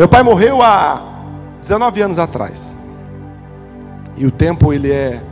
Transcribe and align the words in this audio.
Meu 0.00 0.08
pai 0.08 0.22
morreu 0.22 0.62
há 0.62 1.02
19 1.60 2.00
anos 2.00 2.18
atrás. 2.18 2.74
E 4.16 4.24
o 4.24 4.30
tempo 4.30 4.72
ele 4.72 4.90
é 4.90 5.22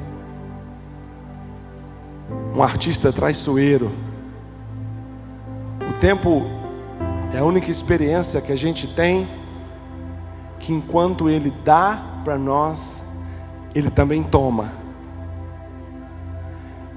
um 2.54 2.62
artista 2.62 3.10
traiçoeiro. 3.10 3.90
O 5.88 5.98
tempo 5.98 6.44
é 7.32 7.38
a 7.38 7.44
única 7.44 7.70
experiência 7.70 8.42
que 8.42 8.52
a 8.52 8.56
gente 8.56 8.86
tem 8.86 9.26
que 10.60 10.74
enquanto 10.74 11.30
ele 11.30 11.50
dá 11.64 12.20
para 12.22 12.36
nós, 12.36 13.02
ele 13.74 13.88
também 13.88 14.22
toma. 14.22 14.70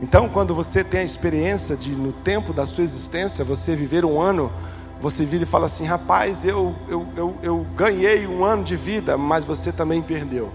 Então, 0.01 0.27
quando 0.27 0.53
você 0.53 0.83
tem 0.83 0.99
a 0.99 1.05
experiência 1.05 1.77
de, 1.77 1.91
no 1.91 2.11
tempo 2.11 2.51
da 2.51 2.65
sua 2.65 2.83
existência, 2.83 3.45
você 3.45 3.77
viver 3.77 4.03
um 4.03 4.19
ano, 4.19 4.51
você 5.01 5.25
vira 5.25 5.43
e 5.43 5.47
fala 5.47 5.65
assim: 5.65 5.85
rapaz, 5.85 6.45
eu, 6.45 6.75
eu, 6.87 7.07
eu, 7.17 7.35
eu 7.41 7.65
ganhei 7.75 8.27
um 8.27 8.45
ano 8.45 8.63
de 8.63 8.75
vida, 8.75 9.17
mas 9.17 9.43
você 9.43 9.71
também 9.71 10.01
perdeu. 10.01 10.51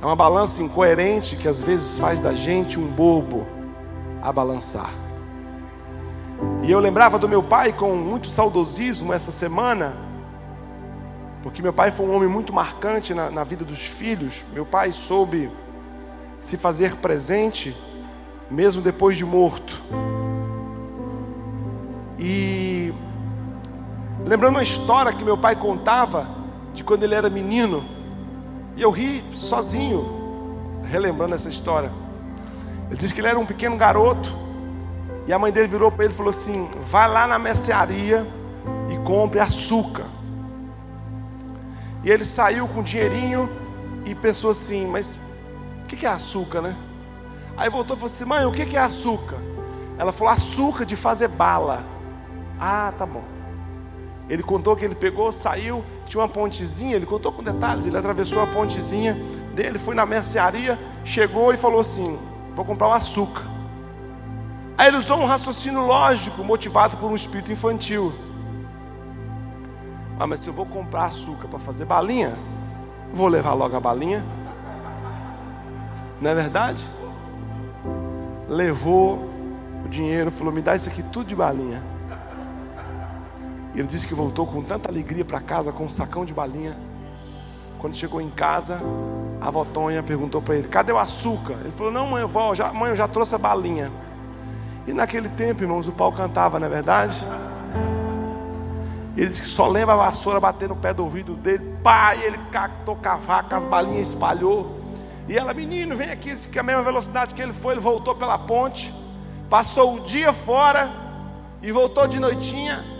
É 0.00 0.04
uma 0.04 0.14
balança 0.14 0.62
incoerente 0.62 1.36
que 1.36 1.48
às 1.48 1.62
vezes 1.62 1.98
faz 1.98 2.20
da 2.20 2.34
gente 2.34 2.78
um 2.78 2.86
bobo 2.86 3.46
a 4.20 4.30
balançar. 4.30 4.90
E 6.62 6.70
eu 6.70 6.78
lembrava 6.78 7.18
do 7.18 7.28
meu 7.28 7.42
pai 7.42 7.72
com 7.72 7.94
muito 7.94 8.28
saudosismo 8.28 9.12
essa 9.12 9.32
semana, 9.32 9.94
porque 11.42 11.62
meu 11.62 11.72
pai 11.72 11.90
foi 11.90 12.04
um 12.04 12.14
homem 12.14 12.28
muito 12.28 12.52
marcante 12.52 13.14
na, 13.14 13.30
na 13.30 13.44
vida 13.44 13.64
dos 13.64 13.86
filhos. 13.86 14.44
Meu 14.52 14.66
pai 14.66 14.92
soube 14.92 15.50
se 16.40 16.58
fazer 16.58 16.96
presente, 16.96 17.74
mesmo 18.50 18.82
depois 18.82 19.16
de 19.16 19.24
morto. 19.24 19.82
E 22.22 22.94
lembrando 24.24 24.54
uma 24.54 24.62
história 24.62 25.12
que 25.12 25.24
meu 25.24 25.36
pai 25.36 25.56
contava 25.56 26.28
de 26.72 26.84
quando 26.84 27.02
ele 27.02 27.14
era 27.14 27.28
menino, 27.28 27.84
e 28.76 28.82
eu 28.82 28.90
ri 28.92 29.24
sozinho, 29.34 30.80
relembrando 30.88 31.34
essa 31.34 31.48
história. 31.48 31.90
Ele 32.86 32.96
disse 32.96 33.12
que 33.12 33.20
ele 33.20 33.28
era 33.28 33.38
um 33.38 33.44
pequeno 33.44 33.76
garoto, 33.76 34.30
e 35.26 35.32
a 35.32 35.38
mãe 35.38 35.50
dele 35.50 35.66
virou 35.66 35.90
para 35.90 36.04
ele 36.04 36.14
e 36.14 36.16
falou 36.16 36.30
assim: 36.30 36.68
Vai 36.88 37.08
lá 37.08 37.26
na 37.26 37.38
mercearia 37.38 38.24
e 38.88 38.96
compre 39.04 39.40
açúcar. 39.40 40.06
E 42.04 42.10
ele 42.10 42.24
saiu 42.24 42.68
com 42.68 42.82
dinheirinho 42.82 43.50
e 44.04 44.14
pensou 44.14 44.50
assim: 44.50 44.86
Mas 44.86 45.18
que, 45.92 45.96
que 45.96 46.06
é 46.06 46.08
açúcar, 46.08 46.62
né? 46.62 46.76
Aí 47.56 47.68
voltou 47.68 47.94
e 47.94 47.98
falou 47.98 48.12
assim: 48.12 48.24
mãe, 48.24 48.44
o 48.46 48.52
que 48.52 48.76
é 48.76 48.80
açúcar? 48.80 49.36
Ela 49.98 50.10
falou: 50.10 50.32
açúcar 50.32 50.84
de 50.84 50.96
fazer 50.96 51.28
bala. 51.28 51.84
Ah, 52.64 52.92
tá 52.96 53.04
bom. 53.04 53.24
Ele 54.28 54.42
contou 54.42 54.76
que 54.76 54.84
ele 54.84 54.94
pegou, 54.94 55.32
saiu, 55.32 55.84
tinha 56.06 56.22
uma 56.22 56.28
pontezinha, 56.28 56.94
ele 56.94 57.06
contou 57.06 57.32
com 57.32 57.42
detalhes, 57.42 57.86
ele 57.86 57.98
atravessou 57.98 58.40
a 58.40 58.46
pontezinha 58.46 59.14
dele, 59.54 59.78
foi 59.78 59.94
na 59.94 60.06
mercearia, 60.06 60.78
chegou 61.04 61.52
e 61.52 61.56
falou 61.56 61.80
assim: 61.80 62.16
vou 62.54 62.64
comprar 62.64 62.88
o 62.88 62.92
açúcar. 62.92 63.42
Aí 64.78 64.88
ele 64.88 64.96
usou 64.96 65.18
um 65.18 65.26
raciocínio 65.26 65.84
lógico, 65.84 66.44
motivado 66.44 66.96
por 66.98 67.10
um 67.10 67.16
espírito 67.16 67.50
infantil. 67.50 68.12
Ah, 70.20 70.26
mas 70.26 70.40
se 70.40 70.48
eu 70.48 70.52
vou 70.52 70.66
comprar 70.66 71.06
açúcar 71.06 71.48
para 71.48 71.58
fazer 71.58 71.84
balinha, 71.84 72.38
vou 73.12 73.26
levar 73.26 73.54
logo 73.54 73.76
a 73.76 73.80
balinha 73.80 74.24
não 76.22 76.30
é 76.30 76.34
verdade? 76.36 76.88
Levou 78.48 79.28
o 79.84 79.88
dinheiro, 79.88 80.30
falou: 80.30 80.52
Me 80.52 80.62
dá 80.62 80.76
isso 80.76 80.88
aqui 80.88 81.02
tudo 81.02 81.26
de 81.26 81.34
balinha. 81.34 81.82
E 83.74 83.80
ele 83.80 83.88
disse 83.88 84.06
que 84.06 84.14
voltou 84.14 84.46
com 84.46 84.62
tanta 84.62 84.88
alegria 84.88 85.24
para 85.24 85.40
casa 85.40 85.72
com 85.72 85.84
um 85.84 85.88
sacão 85.88 86.24
de 86.24 86.34
balinha. 86.34 86.76
Quando 87.78 87.96
chegou 87.96 88.20
em 88.20 88.30
casa, 88.30 88.80
a 89.40 89.50
votonha 89.50 90.02
perguntou 90.02 90.40
para 90.40 90.56
ele: 90.56 90.68
Cadê 90.68 90.92
o 90.92 90.98
açúcar? 90.98 91.54
Ele 91.60 91.70
falou: 91.70 91.92
Não, 91.92 92.06
mãe, 92.06 92.22
eu, 92.22 92.54
já, 92.54 92.72
mãe, 92.72 92.90
eu 92.90 92.96
já 92.96 93.08
trouxe 93.08 93.34
a 93.34 93.38
balinha. 93.38 93.90
E 94.86 94.92
naquele 94.92 95.28
tempo, 95.28 95.62
irmãos, 95.62 95.88
o 95.88 95.92
pau 95.92 96.12
cantava, 96.12 96.58
não 96.58 96.66
é 96.66 96.70
verdade? 96.70 97.16
Ele 99.16 99.28
disse 99.28 99.42
que 99.42 99.48
só 99.48 99.68
lembra 99.68 99.94
a 99.94 99.96
vassoura 99.96 100.40
bater 100.40 100.68
no 100.68 100.76
pé 100.76 100.92
do 100.94 101.02
ouvido 101.02 101.34
dele. 101.34 101.76
Pai, 101.82 102.22
ele 102.24 102.38
cactou 102.50 102.96
cavaco, 102.96 103.54
as 103.54 103.64
balinhas 103.64 104.08
espalhou. 104.08 104.80
E 105.28 105.36
ela, 105.36 105.52
menino, 105.52 105.94
vem 105.94 106.10
aqui. 106.10 106.34
Disse 106.34 106.48
que 106.48 106.58
a 106.58 106.62
mesma 106.62 106.82
velocidade 106.82 107.34
que 107.34 107.42
ele 107.42 107.52
foi, 107.52 107.74
ele 107.74 107.80
voltou 107.80 108.14
pela 108.14 108.38
ponte, 108.38 108.92
passou 109.50 109.96
o 109.96 110.00
dia 110.00 110.32
fora 110.32 110.90
e 111.62 111.70
voltou 111.70 112.06
de 112.06 112.18
noitinha. 112.18 112.91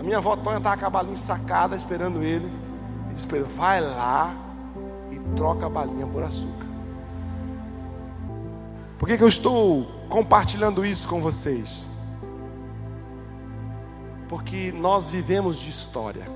A 0.00 0.02
minha 0.02 0.16
avó 0.16 0.34
Tonha 0.34 0.56
estava 0.56 0.78
com 0.78 0.86
a 0.86 0.90
balinha 0.90 1.18
sacada, 1.18 1.76
esperando 1.76 2.22
ele. 2.22 2.50
E 3.10 3.14
disse 3.14 3.26
para 3.26 3.36
ele: 3.36 3.46
vai 3.54 3.82
lá 3.82 4.34
e 5.10 5.18
troca 5.36 5.66
a 5.66 5.68
balinha 5.68 6.06
por 6.06 6.22
açúcar. 6.22 6.66
Por 8.98 9.06
que, 9.06 9.18
que 9.18 9.22
eu 9.22 9.28
estou 9.28 9.84
compartilhando 10.08 10.86
isso 10.86 11.06
com 11.06 11.20
vocês? 11.20 11.86
Porque 14.26 14.72
nós 14.72 15.10
vivemos 15.10 15.58
de 15.58 15.68
história. 15.68 16.26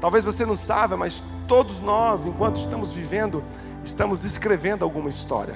Talvez 0.00 0.24
você 0.24 0.46
não 0.46 0.56
saiba, 0.56 0.96
mas 0.96 1.22
todos 1.46 1.82
nós, 1.82 2.26
enquanto 2.26 2.56
estamos 2.56 2.90
vivendo, 2.90 3.44
estamos 3.84 4.24
escrevendo 4.24 4.82
alguma 4.82 5.10
história. 5.10 5.54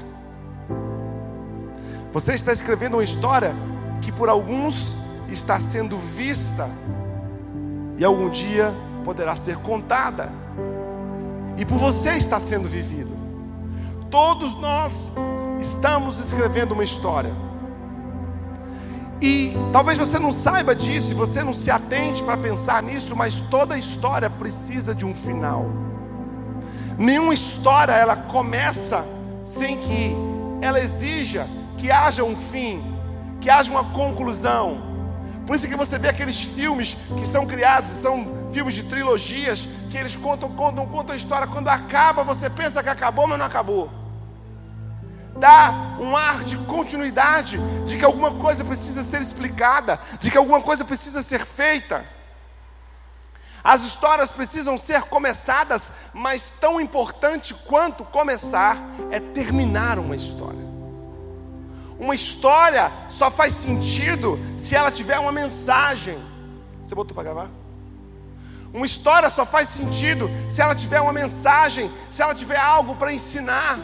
Você 2.12 2.34
está 2.34 2.52
escrevendo 2.52 2.94
uma 2.98 3.04
história 3.04 3.54
que 4.02 4.12
por 4.12 4.28
alguns 4.28 4.96
está 5.30 5.60
sendo 5.60 5.96
vista 5.96 6.68
e 7.96 8.04
algum 8.04 8.28
dia 8.28 8.74
poderá 9.04 9.36
ser 9.36 9.56
contada. 9.56 10.32
E 11.56 11.64
por 11.64 11.78
você 11.78 12.10
está 12.10 12.40
sendo 12.40 12.68
vivido. 12.68 13.14
Todos 14.10 14.56
nós 14.56 15.10
estamos 15.60 16.18
escrevendo 16.18 16.72
uma 16.72 16.84
história. 16.84 17.32
E 19.20 19.54
talvez 19.70 19.98
você 19.98 20.18
não 20.18 20.32
saiba 20.32 20.74
disso, 20.74 21.12
e 21.12 21.14
você 21.14 21.44
não 21.44 21.52
se 21.52 21.70
atente 21.70 22.22
para 22.22 22.38
pensar 22.38 22.82
nisso, 22.82 23.14
mas 23.14 23.40
toda 23.42 23.76
história 23.76 24.30
precisa 24.30 24.94
de 24.94 25.04
um 25.04 25.14
final. 25.14 25.66
Nenhuma 26.96 27.34
história 27.34 27.92
ela 27.92 28.16
começa 28.16 29.04
sem 29.44 29.78
que 29.78 30.16
ela 30.62 30.80
exija 30.80 31.46
que 31.76 31.90
haja 31.90 32.22
um 32.22 32.36
fim, 32.36 32.82
que 33.40 33.48
haja 33.48 33.70
uma 33.70 33.84
conclusão. 33.84 34.89
Por 35.50 35.56
isso 35.56 35.66
que 35.66 35.74
você 35.74 35.98
vê 35.98 36.08
aqueles 36.08 36.40
filmes 36.40 36.96
que 37.18 37.26
são 37.26 37.44
criados, 37.44 37.90
são 37.90 38.24
filmes 38.52 38.72
de 38.72 38.84
trilogias, 38.84 39.68
que 39.90 39.98
eles 39.98 40.14
contam, 40.14 40.48
contam, 40.54 40.86
contam 40.86 41.12
a 41.12 41.16
história. 41.16 41.44
Quando 41.48 41.66
acaba, 41.66 42.22
você 42.22 42.48
pensa 42.48 42.80
que 42.84 42.88
acabou, 42.88 43.26
mas 43.26 43.36
não 43.36 43.46
acabou 43.46 43.90
dá 45.36 45.96
um 45.98 46.14
ar 46.14 46.44
de 46.44 46.56
continuidade, 46.56 47.58
de 47.84 47.98
que 47.98 48.04
alguma 48.04 48.34
coisa 48.34 48.62
precisa 48.62 49.02
ser 49.02 49.22
explicada, 49.22 49.98
de 50.20 50.30
que 50.30 50.38
alguma 50.38 50.60
coisa 50.60 50.84
precisa 50.84 51.20
ser 51.20 51.44
feita. 51.44 52.04
As 53.64 53.82
histórias 53.82 54.30
precisam 54.30 54.76
ser 54.76 55.02
começadas, 55.02 55.90
mas 56.12 56.54
tão 56.60 56.80
importante 56.80 57.54
quanto 57.54 58.04
começar 58.04 58.76
é 59.10 59.18
terminar 59.18 59.98
uma 59.98 60.14
história. 60.14 60.59
Uma 62.00 62.14
história 62.14 62.90
só 63.08 63.30
faz 63.30 63.54
sentido 63.54 64.38
se 64.56 64.74
ela 64.74 64.90
tiver 64.90 65.18
uma 65.20 65.30
mensagem. 65.30 66.18
Você 66.82 66.94
botou 66.94 67.14
para 67.14 67.24
gravar? 67.24 67.50
Uma 68.72 68.86
história 68.86 69.30
só 69.30 69.44
faz 69.44 69.68
sentido 69.68 70.30
se 70.48 70.62
ela 70.62 70.74
tiver 70.74 71.00
uma 71.00 71.12
mensagem, 71.12 71.90
se 72.10 72.22
ela 72.22 72.34
tiver 72.34 72.58
algo 72.58 72.96
para 72.96 73.12
ensinar 73.12 73.78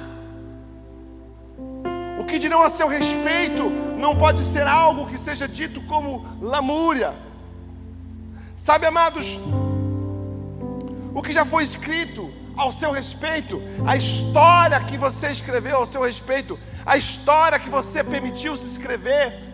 que 2.26 2.38
dirão 2.38 2.62
a 2.62 2.68
seu 2.68 2.88
respeito 2.88 3.70
não 3.98 4.16
pode 4.16 4.40
ser 4.40 4.66
algo 4.66 5.06
que 5.06 5.16
seja 5.16 5.46
dito 5.48 5.80
como 5.82 6.26
lamúria. 6.40 7.14
Sabe, 8.56 8.86
amados, 8.86 9.38
o 11.14 11.22
que 11.22 11.32
já 11.32 11.44
foi 11.44 11.62
escrito 11.62 12.30
ao 12.56 12.72
seu 12.72 12.90
respeito, 12.90 13.62
a 13.86 13.96
história 13.96 14.80
que 14.80 14.96
você 14.96 15.28
escreveu 15.28 15.76
ao 15.76 15.86
seu 15.86 16.02
respeito, 16.02 16.58
a 16.84 16.96
história 16.96 17.58
que 17.58 17.68
você 17.68 18.02
permitiu 18.02 18.56
se 18.56 18.66
escrever, 18.66 19.44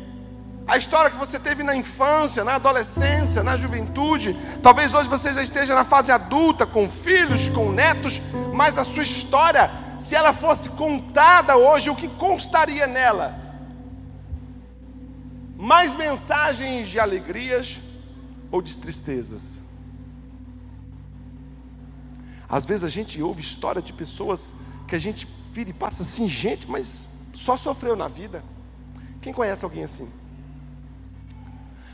a 0.66 0.76
história 0.76 1.10
que 1.10 1.16
você 1.16 1.38
teve 1.40 1.62
na 1.62 1.74
infância, 1.74 2.44
na 2.44 2.54
adolescência, 2.54 3.42
na 3.42 3.56
juventude. 3.56 4.38
Talvez 4.62 4.94
hoje 4.94 5.08
você 5.08 5.34
já 5.34 5.42
esteja 5.42 5.74
na 5.74 5.84
fase 5.84 6.12
adulta, 6.12 6.64
com 6.64 6.88
filhos, 6.88 7.48
com 7.48 7.72
netos, 7.72 8.22
mas 8.54 8.78
a 8.78 8.84
sua 8.84 9.02
história 9.02 9.70
se 10.02 10.16
ela 10.16 10.34
fosse 10.34 10.68
contada 10.70 11.56
hoje, 11.56 11.88
o 11.88 11.94
que 11.94 12.08
constaria 12.08 12.88
nela? 12.88 13.38
Mais 15.56 15.94
mensagens 15.94 16.88
de 16.88 16.98
alegrias 16.98 17.80
ou 18.50 18.60
de 18.60 18.76
tristezas? 18.76 19.61
Às 22.52 22.66
vezes 22.66 22.84
a 22.84 22.88
gente 22.88 23.22
ouve 23.22 23.40
história 23.40 23.80
de 23.80 23.94
pessoas 23.94 24.52
que 24.86 24.94
a 24.94 24.98
gente 24.98 25.26
vira 25.50 25.70
e 25.70 25.72
passa 25.72 26.02
assim, 26.02 26.28
gente, 26.28 26.70
mas 26.70 27.08
só 27.32 27.56
sofreu 27.56 27.96
na 27.96 28.08
vida. 28.08 28.44
Quem 29.22 29.32
conhece 29.32 29.64
alguém 29.64 29.84
assim? 29.84 30.06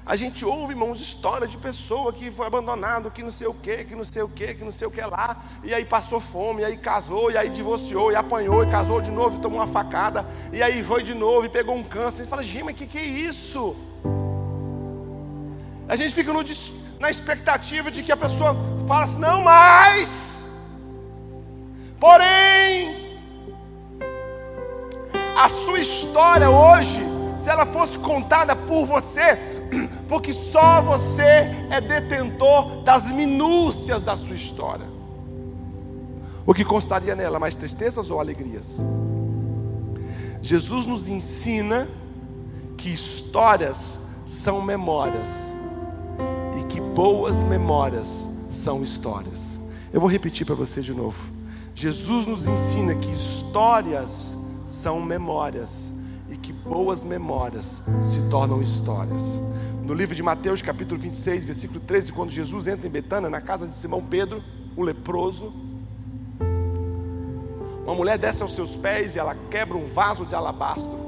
A 0.04 0.16
gente 0.16 0.44
ouve, 0.44 0.72
irmãos, 0.72 1.00
histórias 1.00 1.48
de 1.48 1.56
pessoa 1.56 2.12
que 2.12 2.28
foi 2.28 2.44
abandonado, 2.44 3.08
que 3.08 3.22
não 3.22 3.30
sei 3.30 3.46
o 3.46 3.54
que, 3.54 3.84
que 3.84 3.94
não 3.94 4.02
sei 4.02 4.22
o 4.22 4.28
que, 4.28 4.54
que 4.54 4.64
não 4.64 4.72
sei 4.72 4.88
o 4.88 4.90
que 4.90 5.00
lá, 5.00 5.36
e 5.62 5.72
aí 5.72 5.84
passou 5.84 6.18
fome, 6.18 6.62
e 6.62 6.64
aí 6.64 6.76
casou, 6.76 7.30
e 7.30 7.36
aí 7.36 7.48
divorciou, 7.48 8.10
e 8.10 8.16
apanhou, 8.16 8.64
e 8.64 8.68
casou 8.68 9.00
de 9.00 9.12
novo, 9.12 9.38
e 9.38 9.40
tomou 9.40 9.60
uma 9.60 9.66
facada, 9.68 10.26
e 10.52 10.60
aí 10.60 10.82
foi 10.82 11.04
de 11.04 11.14
novo, 11.14 11.46
e 11.46 11.48
pegou 11.48 11.76
um 11.76 11.84
câncer. 11.84 12.24
E 12.24 12.26
fala, 12.26 12.42
gente, 12.42 12.64
mas 12.64 12.74
o 12.74 12.78
que, 12.78 12.86
que 12.86 12.98
é 12.98 13.04
isso? 13.04 13.76
A 15.86 15.94
gente 15.94 16.12
fica 16.14 16.32
no, 16.32 16.42
na 16.98 17.10
expectativa 17.10 17.92
de 17.92 18.02
que 18.02 18.10
a 18.10 18.16
pessoa 18.16 18.56
fala 18.88 19.04
assim, 19.04 19.18
não 19.20 19.44
mais. 19.44 20.37
Porém, 22.00 23.18
a 25.36 25.48
sua 25.48 25.80
história 25.80 26.48
hoje, 26.50 27.00
se 27.36 27.48
ela 27.48 27.66
fosse 27.66 27.98
contada 27.98 28.54
por 28.54 28.84
você, 28.84 29.38
porque 30.08 30.32
só 30.32 30.80
você 30.80 31.52
é 31.70 31.80
detentor 31.80 32.82
das 32.82 33.10
minúcias 33.10 34.02
da 34.02 34.16
sua 34.16 34.36
história. 34.36 34.86
O 36.46 36.54
que 36.54 36.64
constaria 36.64 37.14
nela, 37.14 37.38
mais 37.38 37.56
tristezas 37.56 38.10
ou 38.10 38.20
alegrias? 38.20 38.82
Jesus 40.40 40.86
nos 40.86 41.08
ensina 41.08 41.88
que 42.76 42.92
histórias 42.92 43.98
são 44.24 44.62
memórias 44.62 45.52
e 46.60 46.64
que 46.66 46.80
boas 46.80 47.42
memórias 47.42 48.30
são 48.50 48.82
histórias. 48.82 49.58
Eu 49.92 50.00
vou 50.00 50.08
repetir 50.08 50.46
para 50.46 50.54
você 50.54 50.80
de 50.80 50.94
novo. 50.94 51.37
Jesus 51.78 52.26
nos 52.26 52.48
ensina 52.48 52.92
que 52.96 53.08
histórias 53.08 54.36
são 54.66 55.00
memórias 55.00 55.94
e 56.28 56.36
que 56.36 56.52
boas 56.52 57.04
memórias 57.04 57.80
se 58.02 58.20
tornam 58.22 58.60
histórias. 58.60 59.40
No 59.84 59.94
livro 59.94 60.12
de 60.12 60.20
Mateus, 60.20 60.60
capítulo 60.60 61.00
26, 61.00 61.44
versículo 61.44 61.78
13, 61.78 62.12
quando 62.12 62.30
Jesus 62.30 62.66
entra 62.66 62.88
em 62.88 62.90
Betânia, 62.90 63.30
na 63.30 63.40
casa 63.40 63.64
de 63.64 63.72
Simão 63.74 64.02
Pedro, 64.02 64.42
o 64.76 64.82
leproso, 64.82 65.52
uma 67.84 67.94
mulher 67.94 68.18
desce 68.18 68.42
aos 68.42 68.56
seus 68.56 68.74
pés 68.74 69.14
e 69.14 69.20
ela 69.20 69.36
quebra 69.48 69.78
um 69.78 69.86
vaso 69.86 70.26
de 70.26 70.34
alabastro 70.34 70.98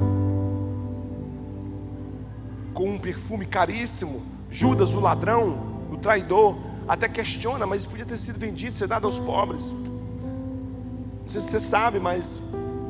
com 2.73 2.91
um 2.91 2.97
perfume 2.97 3.45
caríssimo. 3.45 4.23
Judas, 4.49 4.95
o 4.95 5.01
ladrão, 5.01 5.89
o 5.91 5.97
traidor, 5.97 6.57
até 6.87 7.09
questiona, 7.09 7.67
mas 7.67 7.81
isso 7.81 7.89
podia 7.91 8.07
ter 8.07 8.17
sido 8.17 8.39
vendido, 8.39 8.73
ser 8.73 8.87
dado 8.87 9.07
aos 9.09 9.19
pobres. 9.19 9.75
Não 11.31 11.35
sei 11.35 11.43
se 11.43 11.51
você 11.51 11.61
sabe, 11.61 12.01
mas 12.01 12.43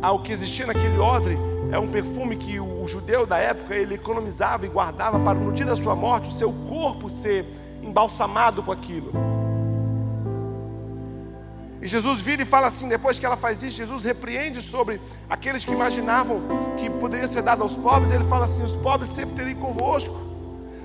o 0.02 0.18
que 0.20 0.32
existia 0.32 0.66
naquele 0.66 0.96
odre 0.98 1.38
é 1.70 1.78
um 1.78 1.86
perfume 1.86 2.36
que 2.36 2.58
o, 2.58 2.88
judeu 2.88 3.26
da 3.26 3.36
época 3.36 3.74
ele 3.74 3.96
economizava 3.96 4.64
e 4.64 4.68
guardava 4.70 5.20
para 5.20 5.38
no 5.38 5.52
dia 5.52 5.66
da 5.66 5.76
sua 5.76 5.94
morte 5.94 6.30
o 6.30 6.32
seu 6.32 6.50
corpo 6.66 7.10
ser 7.10 7.44
embalsamado 7.82 8.62
com 8.62 8.72
aquilo. 8.72 9.12
E 11.82 11.86
Jesus 11.86 12.22
vira 12.22 12.40
e 12.40 12.46
fala 12.46 12.68
assim, 12.68 12.88
depois 12.88 13.18
que 13.18 13.26
ela 13.26 13.36
faz 13.36 13.62
isso, 13.62 13.76
Jesus 13.76 14.04
repreende 14.04 14.62
sobre 14.62 15.02
aqueles 15.28 15.62
que 15.62 15.72
imaginavam 15.72 16.40
que 16.78 16.88
poderia 16.88 17.28
ser 17.28 17.42
dado 17.42 17.62
aos 17.62 17.76
pobres, 17.76 18.10
ele 18.10 18.24
fala 18.24 18.46
assim: 18.46 18.62
os 18.62 18.74
pobres 18.74 19.10
sempre 19.10 19.34
teriam 19.34 19.60
convosco. 19.60 20.16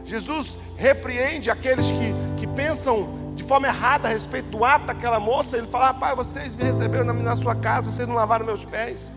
Jesus 0.03 0.57
repreende 0.75 1.49
aqueles 1.49 1.89
que, 1.89 2.13
que 2.35 2.47
pensam 2.47 3.24
de 3.35 3.43
forma 3.43 3.67
errada 3.67 4.07
a 4.07 4.11
respeito 4.11 4.49
do 4.49 4.63
ato 4.63 4.85
daquela 4.85 5.19
moça. 5.19 5.57
Ele 5.57 5.67
fala: 5.67 5.93
Pai, 5.93 6.15
vocês 6.15 6.55
me 6.55 6.63
receberam 6.63 7.13
na, 7.13 7.35
sua 7.35 7.53
casa, 7.53 7.91
vocês 7.91 8.07
não 8.07 8.15
lavaram 8.15 8.45
meus 8.45 8.65
pés. 8.65 9.11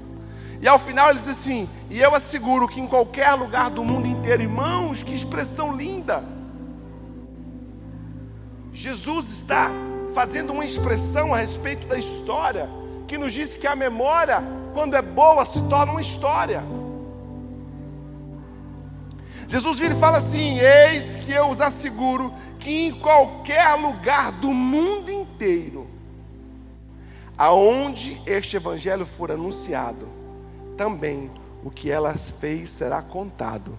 E 0.61 0.67
ao 0.67 0.79
final 0.79 1.11
ele 1.11 1.19
diz 1.19 1.29
assim: 1.29 1.69
E 1.88 2.00
eu 2.00 2.15
asseguro 2.15 2.67
que 2.69 2.81
em 2.81 2.87
qualquer 2.87 3.32
lugar 3.35 3.70
do 3.70 3.85
mundo 3.85 4.06
inteiro, 4.06 4.43
irmãos, 4.43 5.03
que 5.03 5.15
expressão 5.15 5.75
linda. 5.75 6.23
Jesus 8.73 9.31
está 9.31 9.70
fazendo 10.15 10.53
uma 10.53 10.65
expressão 10.65 11.32
a 11.35 11.38
respeito 11.38 11.87
da 11.87 11.99
história, 11.99 12.69
que 13.06 13.17
nos 13.19 13.32
diz 13.32 13.56
que 13.56 13.67
a 13.67 13.75
memória, 13.75 14.43
quando 14.75 14.94
é 14.94 15.03
boa, 15.03 15.44
se 15.44 15.62
torna 15.62 15.93
uma 15.93 16.00
história. 16.00 16.62
Jesus 19.49 19.79
vira 19.81 19.95
e 19.95 19.99
fala 19.99 20.19
assim: 20.19 20.61
Eis 20.61 21.17
que 21.17 21.33
eu 21.33 21.49
os 21.49 21.61
asseguro 21.61 22.33
que 22.61 22.87
em 22.87 22.93
qualquer 22.93 23.75
lugar 23.77 24.31
do 24.31 24.49
mundo 24.49 25.11
inteiro, 25.11 25.89
aonde 27.37 28.21
este 28.27 28.56
evangelho 28.56 29.06
for 29.06 29.33
anunciado, 29.33 30.06
também 30.77 31.31
o 31.65 31.71
que 31.71 31.91
ela 31.91 32.12
fez 32.15 32.71
será 32.71 33.00
contado 33.00 33.77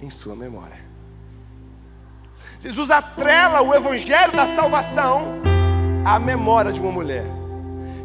em 0.00 0.08
sua 0.08 0.36
memória. 0.36 0.80
Jesus 2.60 2.92
atrela 2.92 3.60
o 3.60 3.74
evangelho 3.74 4.32
da 4.32 4.46
salvação 4.46 5.42
à 6.04 6.20
memória 6.20 6.72
de 6.72 6.80
uma 6.80 6.92
mulher. 6.92 7.26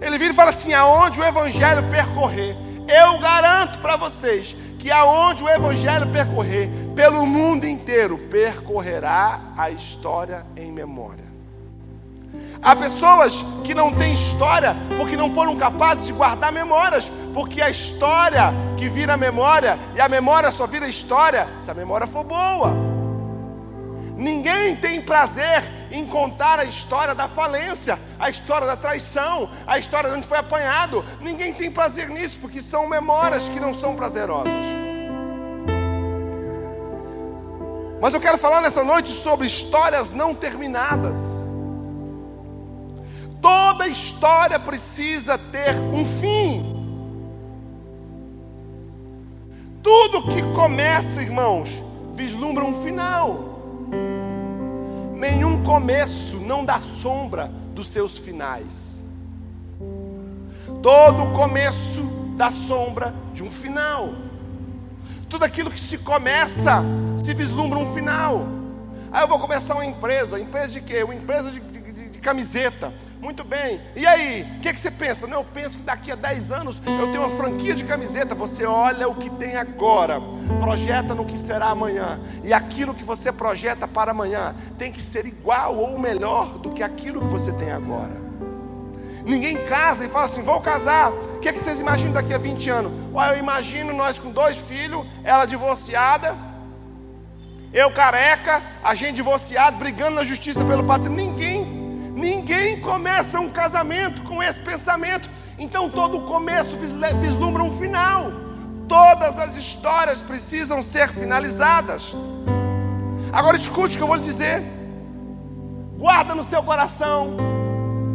Ele 0.02 0.18
vira 0.18 0.32
e 0.32 0.36
fala 0.36 0.50
assim: 0.50 0.74
aonde 0.74 1.20
o 1.20 1.24
evangelho 1.24 1.88
percorrer, 1.92 2.56
eu 2.88 3.20
garanto 3.20 3.80
para 3.80 3.98
vocês 3.98 4.56
que 4.80 4.92
aonde 4.92 5.44
o 5.44 5.50
evangelho 5.50 6.08
percorrer, 6.08 6.70
pelo 6.96 7.26
mundo 7.26 7.66
inteiro, 7.66 8.18
percorrerá 8.30 9.42
a 9.58 9.70
história 9.70 10.46
em 10.56 10.72
memória. 10.72 11.26
Há 12.62 12.76
pessoas 12.76 13.46
que 13.64 13.74
não 13.74 13.94
têm 13.94 14.14
história 14.14 14.76
porque 14.98 15.16
não 15.16 15.30
foram 15.30 15.56
capazes 15.56 16.08
de 16.08 16.14
guardar 16.14 16.52
memórias, 16.52 17.12
porque 17.34 17.62
a 17.62 17.70
história 17.70 18.54
que 18.78 18.90
vira 18.90 19.16
memória 19.16 19.78
e 19.96 20.02
a 20.02 20.10
memória 20.10 20.52
só 20.52 20.66
vira 20.66 20.88
história 20.88 21.48
se 21.60 21.70
a 21.70 21.74
memória 21.74 22.08
for 22.08 22.24
boa. 22.24 22.74
Ninguém 24.16 24.76
tem 24.76 25.00
prazer 25.00 25.77
em 25.92 26.06
contar 26.06 26.60
a 26.60 26.66
história 26.66 27.16
da 27.16 27.28
falência, 27.28 28.00
a 28.20 28.30
história 28.30 28.68
da 28.68 28.76
traição, 28.76 29.50
a 29.66 29.78
história 29.78 30.10
de 30.10 30.18
onde 30.18 30.28
foi 30.28 30.38
apanhado. 30.38 31.04
Ninguém 31.22 31.54
tem 31.54 31.72
prazer 31.72 32.10
nisso, 32.10 32.40
porque 32.40 32.62
são 32.62 32.88
memórias 32.88 33.50
que 33.50 33.60
não 33.60 33.74
são 33.74 33.96
prazerosas. 33.96 34.66
Mas 38.00 38.14
eu 38.14 38.20
quero 38.20 38.38
falar 38.38 38.62
nessa 38.62 38.84
noite 38.84 39.10
sobre 39.10 39.48
histórias 39.48 40.14
não 40.14 40.36
terminadas. 40.36 41.18
Toda 43.42 43.88
história 43.88 44.60
precisa 44.60 45.38
ter 45.38 45.76
um 45.76 46.06
fim. 46.06 46.76
Tudo 49.82 50.24
que 50.24 50.42
começa, 50.54 51.22
irmãos, 51.22 51.82
vislumbra 52.14 52.64
um 52.64 52.84
final. 52.84 53.57
Nenhum 55.18 55.64
começo 55.64 56.38
não 56.38 56.64
dá 56.64 56.80
sombra 56.80 57.52
dos 57.74 57.90
seus 57.90 58.20
finais. 58.20 59.04
Todo 60.80 61.34
começo 61.36 62.04
dá 62.38 62.52
sombra 62.52 63.16
de 63.34 63.42
um 63.42 63.50
final. 63.50 64.10
Tudo 65.28 65.44
aquilo 65.44 65.72
que 65.72 65.80
se 65.80 65.98
começa 65.98 66.84
se 67.18 67.34
vislumbra 67.34 67.80
um 67.80 67.92
final. 67.92 68.46
Aí 69.12 69.24
eu 69.24 69.28
vou 69.28 69.40
começar 69.40 69.74
uma 69.74 69.86
empresa. 69.88 70.40
Empresa 70.40 70.74
de 70.74 70.82
quê? 70.82 71.04
Uma 71.04 71.16
empresa 71.16 71.50
de, 71.50 71.62
camiseta. 72.28 72.94
Muito 73.22 73.46
bem. 73.46 73.80
E 73.96 74.06
aí, 74.06 74.46
o 74.58 74.60
que, 74.60 74.74
que, 74.74 74.80
você 74.80 74.92
pensa? 74.92 75.26
Não, 75.26 75.38
eu 75.38 75.46
penso 75.46 75.78
que 75.78 75.84
daqui 75.84 76.12
a 76.12 76.16
10 76.16 76.52
anos 76.52 76.82
eu 76.86 77.10
tenho 77.10 77.24
uma 77.24 77.38
franquia 77.38 77.74
de 77.74 77.86
camiseta. 77.86 78.36
Você 78.36 78.66
olha 78.66 79.08
o 79.08 79.16
que 79.16 79.30
tem 79.30 79.56
agora, 79.56 80.20
projeta 80.60 81.16
no 81.16 81.26
que 81.26 81.40
será 81.40 81.68
amanhã. 81.68 82.20
E 82.44 82.54
aquilo 82.54 82.94
que 82.94 83.04
você 83.04 83.32
projeta 83.32 83.88
para 83.88 84.12
amanhã 84.12 84.54
tem 84.78 84.92
que 84.92 85.02
ser 85.02 85.26
igual 85.26 85.78
ou 85.78 85.98
melhor 85.98 86.60
do 86.60 86.72
que 86.72 86.84
aquilo 86.84 87.22
que 87.22 87.28
você 87.28 87.54
tem 87.54 87.72
agora. 87.72 88.28
Ninguém 89.26 89.56
casa 89.66 90.06
e 90.06 90.10
fala 90.10 90.26
assim: 90.26 90.42
vou 90.42 90.60
casar. 90.60 91.12
O 91.12 91.40
que, 91.40 91.54
que 91.54 91.60
vocês 91.60 91.80
imaginam 91.80 92.12
daqui 92.12 92.34
a 92.34 92.38
20 92.38 92.70
anos? 92.70 92.92
Ué, 93.14 93.36
eu 93.36 93.40
imagino 93.40 93.94
nós 93.94 94.20
com 94.20 94.32
dois 94.32 94.58
filhos, 94.58 95.06
ela 95.24 95.46
divorciada, 95.46 96.36
eu 97.74 97.92
careca, 97.92 98.62
a 98.84 98.96
gente 98.96 99.16
divorciado, 99.16 99.78
brigando 99.78 100.16
na 100.16 100.24
justiça 100.24 100.64
pelo 100.64 100.84
patrimônio. 100.84 101.28
Ninguém 101.28 101.57
Ninguém 102.18 102.82
começa 102.82 103.40
um 103.40 103.48
casamento 103.48 104.24
com 104.24 104.42
esse 104.42 104.60
pensamento. 104.60 105.30
Então 105.60 105.88
todo 105.88 106.22
começo 106.22 106.76
vislumbra 107.22 107.62
um 107.62 107.78
final. 107.78 108.32
Todas 108.88 109.38
as 109.38 109.56
histórias 109.56 110.20
precisam 110.20 110.82
ser 110.82 111.10
finalizadas. 111.10 112.16
Agora 113.32 113.56
escute 113.56 113.94
o 113.94 113.98
que 113.98 114.04
eu 114.04 114.08
vou 114.08 114.16
lhe 114.16 114.24
dizer. 114.24 114.64
Guarda 116.00 116.34
no 116.34 116.44
seu 116.44 116.64
coração. 116.64 117.38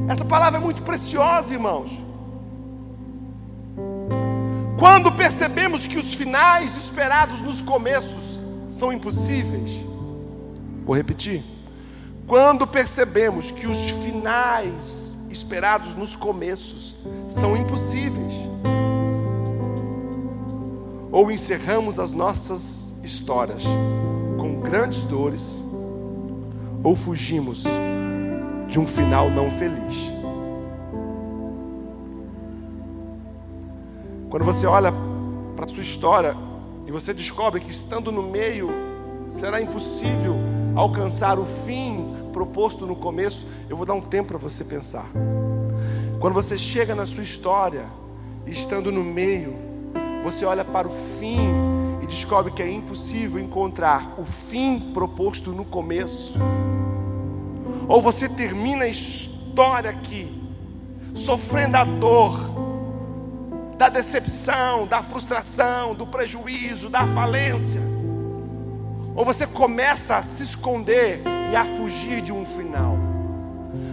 Essa 0.08 0.24
palavra 0.24 0.58
é 0.58 0.60
muito 0.60 0.82
preciosa, 0.82 1.52
irmãos. 1.54 2.04
Quando 4.80 5.12
percebemos 5.12 5.86
que 5.86 5.96
os 5.96 6.12
finais 6.12 6.76
esperados 6.76 7.40
nos 7.40 7.62
começos 7.62 8.40
são 8.68 8.92
impossíveis, 8.92 9.86
vou 10.84 10.96
repetir 10.96 11.51
quando 12.26 12.66
percebemos 12.66 13.50
que 13.50 13.66
os 13.66 13.90
finais 13.90 15.18
esperados 15.30 15.94
nos 15.94 16.14
começos 16.14 16.96
são 17.28 17.56
impossíveis, 17.56 18.34
ou 21.10 21.30
encerramos 21.30 21.98
as 21.98 22.12
nossas 22.12 22.92
histórias 23.02 23.64
com 24.38 24.60
grandes 24.60 25.04
dores 25.04 25.62
ou 26.82 26.96
fugimos 26.96 27.64
de 28.66 28.80
um 28.80 28.86
final 28.86 29.30
não 29.30 29.50
feliz? 29.50 30.12
Quando 34.30 34.44
você 34.44 34.66
olha 34.66 34.90
para 35.54 35.66
a 35.66 35.68
sua 35.68 35.82
história 35.82 36.34
e 36.86 36.90
você 36.90 37.12
descobre 37.12 37.60
que 37.60 37.70
estando 37.70 38.10
no 38.10 38.22
meio 38.22 38.70
será 39.28 39.60
impossível 39.60 40.61
alcançar 40.74 41.38
o 41.38 41.44
fim 41.44 42.14
proposto 42.32 42.86
no 42.86 42.96
começo, 42.96 43.46
eu 43.68 43.76
vou 43.76 43.84
dar 43.84 43.94
um 43.94 44.00
tempo 44.00 44.28
para 44.28 44.38
você 44.38 44.64
pensar. 44.64 45.06
Quando 46.18 46.34
você 46.34 46.56
chega 46.56 46.94
na 46.94 47.04
sua 47.04 47.22
história 47.22 47.86
estando 48.46 48.90
no 48.90 49.04
meio, 49.04 49.54
você 50.22 50.44
olha 50.44 50.64
para 50.64 50.88
o 50.88 50.90
fim 50.90 51.50
e 52.02 52.06
descobre 52.06 52.52
que 52.52 52.62
é 52.62 52.70
impossível 52.70 53.40
encontrar 53.40 54.14
o 54.16 54.24
fim 54.24 54.92
proposto 54.92 55.52
no 55.52 55.64
começo. 55.64 56.38
Ou 57.88 58.00
você 58.00 58.28
termina 58.28 58.84
a 58.84 58.88
história 58.88 59.90
aqui, 59.90 60.42
sofrendo 61.14 61.76
a 61.76 61.84
dor, 61.84 62.38
da 63.76 63.88
decepção, 63.88 64.86
da 64.86 65.02
frustração, 65.02 65.94
do 65.94 66.06
prejuízo, 66.06 66.88
da 66.88 67.04
falência. 67.08 67.91
Ou 69.14 69.24
você 69.24 69.46
começa 69.46 70.16
a 70.16 70.22
se 70.22 70.42
esconder 70.42 71.22
e 71.50 71.56
a 71.56 71.64
fugir 71.76 72.20
de 72.22 72.32
um 72.32 72.44
final. 72.44 72.96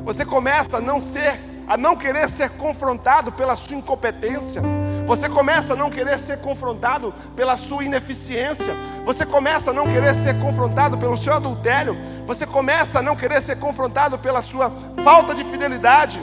Você 0.03 0.25
começa 0.25 0.77
a 0.77 0.81
não 0.81 1.01
ser, 1.01 1.39
a 1.67 1.75
não 1.75 1.95
querer 1.95 2.29
ser 2.29 2.49
confrontado 2.51 3.31
pela 3.31 3.55
sua 3.55 3.77
incompetência. 3.77 4.61
Você 5.05 5.27
começa 5.27 5.73
a 5.73 5.75
não 5.75 5.89
querer 5.89 6.17
ser 6.19 6.39
confrontado 6.39 7.13
pela 7.35 7.57
sua 7.57 7.83
ineficiência. 7.83 8.73
Você 9.03 9.25
começa 9.25 9.71
a 9.71 9.73
não 9.73 9.87
querer 9.87 10.15
ser 10.15 10.39
confrontado 10.39 10.97
pelo 10.97 11.17
seu 11.17 11.33
adultério. 11.33 11.97
Você 12.25 12.45
começa 12.45 12.99
a 12.99 13.01
não 13.01 13.15
querer 13.15 13.41
ser 13.41 13.57
confrontado 13.57 14.17
pela 14.17 14.41
sua 14.41 14.71
falta 15.03 15.35
de 15.35 15.43
fidelidade. 15.43 16.21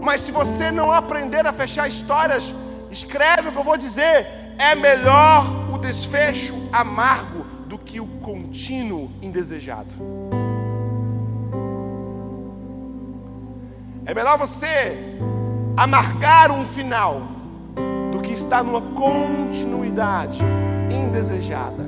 Mas 0.00 0.20
se 0.20 0.30
você 0.30 0.70
não 0.70 0.92
aprender 0.92 1.44
a 1.44 1.52
fechar 1.52 1.88
histórias, 1.88 2.54
escreve 2.90 3.48
o 3.48 3.52
que 3.52 3.58
eu 3.58 3.64
vou 3.64 3.76
dizer. 3.76 4.45
É 4.58 4.74
melhor 4.74 5.72
o 5.72 5.78
desfecho 5.78 6.54
amargo 6.72 7.44
do 7.66 7.78
que 7.78 8.00
o 8.00 8.06
contínuo 8.06 9.10
indesejado. 9.20 9.90
É 14.04 14.14
melhor 14.14 14.38
você 14.38 15.18
amargar 15.76 16.50
um 16.50 16.64
final 16.64 17.22
do 18.12 18.22
que 18.22 18.32
estar 18.32 18.62
numa 18.62 18.80
continuidade 18.80 20.40
indesejada. 20.90 21.84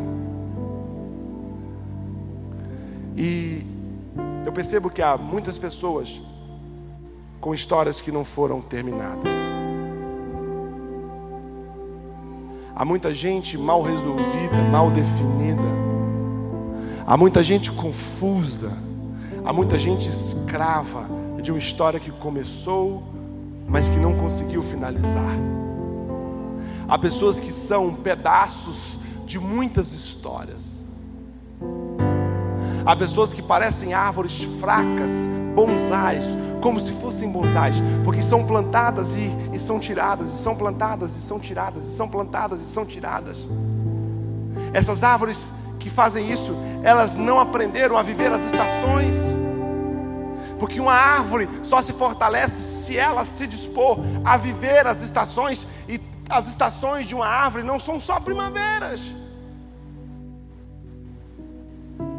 E 3.16 3.64
eu 4.44 4.52
percebo 4.52 4.90
que 4.90 5.00
há 5.00 5.16
muitas 5.16 5.56
pessoas 5.56 6.20
com 7.40 7.54
histórias 7.54 8.00
que 8.00 8.12
não 8.12 8.24
foram 8.24 8.60
terminadas. 8.60 9.47
Há 12.78 12.84
muita 12.84 13.12
gente 13.12 13.58
mal 13.58 13.82
resolvida, 13.82 14.62
mal 14.70 14.88
definida. 14.88 15.66
Há 17.04 17.16
muita 17.16 17.42
gente 17.42 17.72
confusa. 17.72 18.70
Há 19.44 19.52
muita 19.52 19.76
gente 19.76 20.08
escrava 20.08 21.08
de 21.42 21.50
uma 21.50 21.58
história 21.58 21.98
que 21.98 22.12
começou, 22.12 23.02
mas 23.66 23.88
que 23.88 23.96
não 23.96 24.14
conseguiu 24.14 24.62
finalizar. 24.62 25.36
Há 26.88 26.96
pessoas 26.96 27.40
que 27.40 27.52
são 27.52 27.92
pedaços 27.92 28.96
de 29.26 29.40
muitas 29.40 29.90
histórias. 29.90 30.86
Há 32.84 32.96
pessoas 32.96 33.32
que 33.32 33.42
parecem 33.42 33.94
árvores 33.94 34.42
fracas, 34.60 35.28
bonsais, 35.54 36.36
como 36.60 36.80
se 36.80 36.92
fossem 36.92 37.28
bonsais, 37.30 37.76
porque 38.04 38.22
são 38.22 38.44
plantadas 38.44 39.10
e, 39.14 39.30
e 39.52 39.60
são 39.60 39.78
tiradas, 39.78 40.32
e 40.32 40.38
são 40.38 40.54
plantadas 40.54 41.16
e 41.16 41.20
são 41.20 41.38
tiradas, 41.38 41.86
e 41.86 41.92
são 41.92 42.08
plantadas 42.08 42.60
e 42.60 42.64
são 42.64 42.84
tiradas. 42.84 43.48
Essas 44.72 45.02
árvores 45.02 45.52
que 45.78 45.88
fazem 45.88 46.30
isso, 46.30 46.54
elas 46.82 47.16
não 47.16 47.40
aprenderam 47.40 47.96
a 47.96 48.02
viver 48.02 48.32
as 48.32 48.44
estações. 48.44 49.16
Porque 50.58 50.80
uma 50.80 50.92
árvore 50.92 51.48
só 51.62 51.80
se 51.80 51.92
fortalece 51.92 52.60
se 52.62 52.96
ela 52.96 53.24
se 53.24 53.46
dispor 53.46 53.98
a 54.24 54.36
viver 54.36 54.86
as 54.86 55.02
estações, 55.02 55.66
e 55.88 56.00
as 56.28 56.48
estações 56.48 57.06
de 57.06 57.14
uma 57.14 57.26
árvore 57.26 57.64
não 57.64 57.78
são 57.78 58.00
só 58.00 58.18
primaveras. 58.18 59.14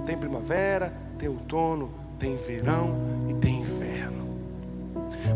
Tem 0.10 0.18
primavera, 0.18 0.92
tem 1.20 1.30
outono, 1.30 1.92
tem 2.18 2.36
verão 2.36 2.96
e 3.30 3.34
tem 3.36 3.62
inverno. 3.62 4.28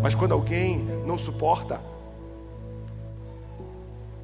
Mas 0.01 0.15
quando 0.15 0.32
alguém 0.32 0.80
não 1.06 1.15
suporta 1.15 1.80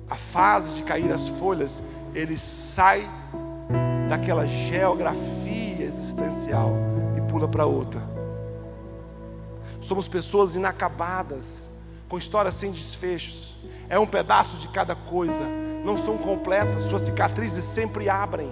a 0.10 0.16
fase 0.16 0.74
de 0.74 0.82
cair 0.82 1.12
as 1.12 1.28
folhas, 1.28 1.84
ele 2.16 2.36
sai 2.36 3.08
daquela 4.10 4.48
geografia 4.48 5.86
existencial 5.86 6.72
e 7.16 7.22
pula 7.32 7.48
para 7.48 7.68
outra. 7.68 8.02
Somos 9.80 10.08
pessoas 10.08 10.56
inacabadas, 10.56 11.70
com 12.10 12.18
histórias 12.18 12.56
sem 12.56 12.72
desfechos. 12.72 13.56
É 13.88 14.00
um 14.00 14.08
pedaço 14.08 14.58
de 14.58 14.68
cada 14.70 14.96
coisa, 14.96 15.46
não 15.86 15.96
são 15.96 16.18
completas, 16.18 16.86
suas 16.86 17.02
cicatrizes 17.02 17.66
sempre 17.66 18.10
abrem 18.10 18.52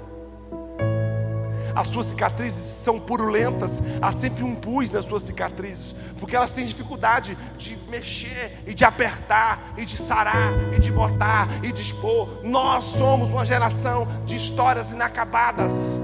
as 1.77 1.89
suas 1.89 2.07
cicatrizes 2.07 2.63
são 2.63 2.99
purulentas, 2.99 3.83
há 4.01 4.11
sempre 4.11 4.43
um 4.43 4.55
pus 4.55 4.89
nas 4.89 5.05
suas 5.05 5.21
cicatrizes, 5.21 5.95
porque 6.19 6.35
elas 6.35 6.51
têm 6.51 6.65
dificuldade 6.65 7.37
de 7.55 7.77
mexer 7.87 8.63
e 8.65 8.73
de 8.73 8.83
apertar 8.83 9.61
e 9.77 9.85
de 9.85 9.95
sarar 9.95 10.53
e 10.75 10.79
de 10.79 10.91
botar 10.91 11.47
e 11.61 11.71
de 11.71 11.79
expor. 11.79 12.41
Nós 12.43 12.83
somos 12.83 13.29
uma 13.29 13.45
geração 13.45 14.07
de 14.25 14.35
histórias 14.35 14.91
inacabadas. 14.91 15.99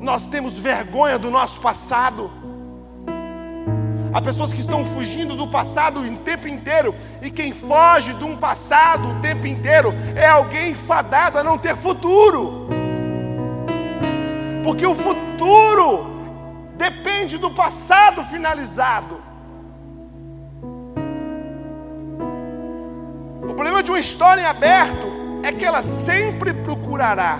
Nós 0.00 0.26
temos 0.26 0.58
vergonha 0.58 1.18
do 1.18 1.30
nosso 1.30 1.60
passado. 1.60 2.30
Há 4.10 4.22
pessoas 4.22 4.54
que 4.54 4.60
estão 4.60 4.86
fugindo 4.86 5.36
do 5.36 5.46
passado 5.46 6.00
o 6.00 6.16
tempo 6.18 6.48
inteiro, 6.48 6.94
e 7.20 7.30
quem 7.30 7.52
foge 7.52 8.14
de 8.14 8.24
um 8.24 8.38
passado 8.38 9.10
o 9.10 9.20
tempo 9.20 9.46
inteiro 9.46 9.92
é 10.14 10.26
alguém 10.26 10.74
fadado 10.74 11.36
a 11.36 11.44
não 11.44 11.58
ter 11.58 11.76
futuro 11.76 12.75
porque 14.66 14.84
o 14.84 14.96
futuro 14.96 16.08
depende 16.76 17.38
do 17.38 17.52
passado 17.52 18.24
finalizado. 18.24 19.22
O 23.44 23.54
problema 23.54 23.80
de 23.80 23.92
uma 23.92 24.00
história 24.00 24.42
em 24.42 24.44
aberto 24.44 25.06
é 25.44 25.52
que 25.52 25.64
ela 25.64 25.84
sempre 25.84 26.52
procurará 26.52 27.38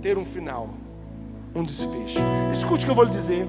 ter 0.00 0.16
um 0.16 0.24
final, 0.24 0.70
um 1.54 1.62
desfecho. 1.62 2.20
Escute 2.50 2.84
o 2.84 2.86
que 2.86 2.90
eu 2.92 2.94
vou 2.94 3.04
lhe 3.04 3.10
dizer. 3.10 3.46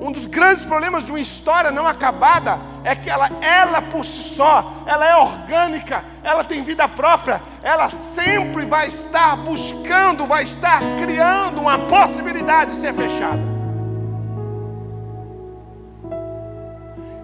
Um 0.00 0.10
dos 0.10 0.24
grandes 0.26 0.64
problemas 0.64 1.04
de 1.04 1.12
uma 1.12 1.20
história 1.20 1.70
não 1.70 1.86
acabada 1.86 2.58
é 2.82 2.96
que 2.96 3.10
ela, 3.10 3.28
ela 3.42 3.82
por 3.82 4.02
si 4.02 4.22
só, 4.22 4.82
ela 4.86 5.06
é 5.06 5.14
orgânica, 5.14 6.02
ela 6.24 6.42
tem 6.42 6.62
vida 6.62 6.88
própria, 6.88 7.42
ela 7.62 7.90
sempre 7.90 8.64
vai 8.64 8.88
estar 8.88 9.36
buscando, 9.36 10.24
vai 10.24 10.44
estar 10.44 10.80
criando 10.98 11.60
uma 11.60 11.80
possibilidade 11.80 12.70
de 12.70 12.78
ser 12.78 12.94
fechada. 12.94 13.42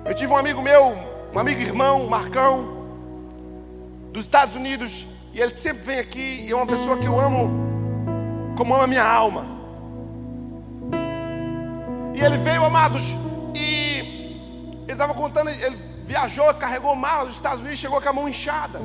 Eu 0.04 0.14
tive 0.14 0.30
um 0.30 0.36
amigo 0.36 0.60
meu, 0.60 0.98
um 1.34 1.38
amigo 1.38 1.62
irmão, 1.62 2.06
Marcão, 2.06 2.76
dos 4.12 4.24
Estados 4.24 4.54
Unidos, 4.54 5.06
e 5.32 5.40
ele 5.40 5.54
sempre 5.54 5.82
vem 5.82 5.98
aqui, 5.98 6.44
e 6.46 6.52
é 6.52 6.54
uma 6.54 6.66
pessoa 6.66 6.98
que 6.98 7.06
eu 7.06 7.18
amo 7.18 7.66
como 8.54 8.74
ama 8.74 8.84
a 8.84 8.86
minha 8.86 9.04
alma. 9.04 9.55
E 12.16 12.20
ele 12.20 12.38
veio, 12.38 12.64
amados, 12.64 13.14
e 13.54 13.98
ele 14.84 14.92
estava 14.92 15.12
contando, 15.12 15.50
ele 15.50 15.76
viajou, 16.02 16.52
carregou 16.54 16.96
mala 16.96 17.26
dos 17.26 17.36
Estados 17.36 17.60
Unidos, 17.60 17.78
chegou 17.78 18.00
com 18.00 18.08
a 18.08 18.12
mão 18.12 18.26
inchada. 18.26 18.80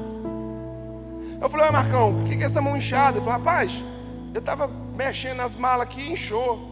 Eu 1.39 1.49
falei, 1.49 1.67
Oi, 1.67 1.71
Marcão, 1.71 2.21
o 2.21 2.25
que 2.25 2.33
é 2.33 2.45
essa 2.45 2.61
mão 2.61 2.75
inchada? 2.75 3.17
Ele 3.17 3.25
falou, 3.25 3.39
rapaz, 3.39 3.85
eu 4.33 4.39
estava 4.39 4.67
mexendo 4.67 5.37
nas 5.37 5.55
malas 5.55 5.87
aqui 5.87 6.01
e 6.01 6.11
inchou. 6.11 6.69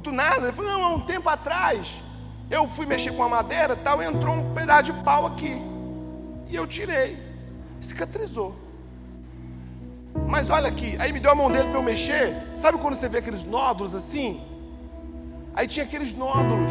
Do 0.00 0.12
nada. 0.12 0.46
Ele 0.46 0.52
falou, 0.52 0.70
não, 0.70 0.84
há 0.84 0.88
um 0.94 1.00
tempo 1.00 1.28
atrás, 1.28 2.02
eu 2.50 2.66
fui 2.66 2.86
mexer 2.86 3.12
com 3.12 3.22
a 3.22 3.28
madeira 3.28 3.76
tal, 3.76 4.02
e 4.02 4.06
entrou 4.06 4.34
um 4.34 4.54
pedaço 4.54 4.84
de 4.84 4.92
pau 5.02 5.26
aqui. 5.26 5.60
E 6.48 6.56
eu 6.56 6.66
tirei. 6.66 7.18
Cicatrizou. 7.82 8.56
Mas 10.26 10.48
olha 10.48 10.68
aqui, 10.68 10.96
aí 11.00 11.12
me 11.12 11.20
deu 11.20 11.32
a 11.32 11.34
mão 11.34 11.50
dele 11.50 11.68
para 11.68 11.78
eu 11.78 11.82
mexer. 11.82 12.34
Sabe 12.54 12.78
quando 12.78 12.94
você 12.94 13.08
vê 13.08 13.18
aqueles 13.18 13.44
nódulos 13.44 13.94
assim? 13.94 14.51
Aí 15.54 15.66
tinha 15.66 15.84
aqueles 15.84 16.14
nódulos. 16.14 16.70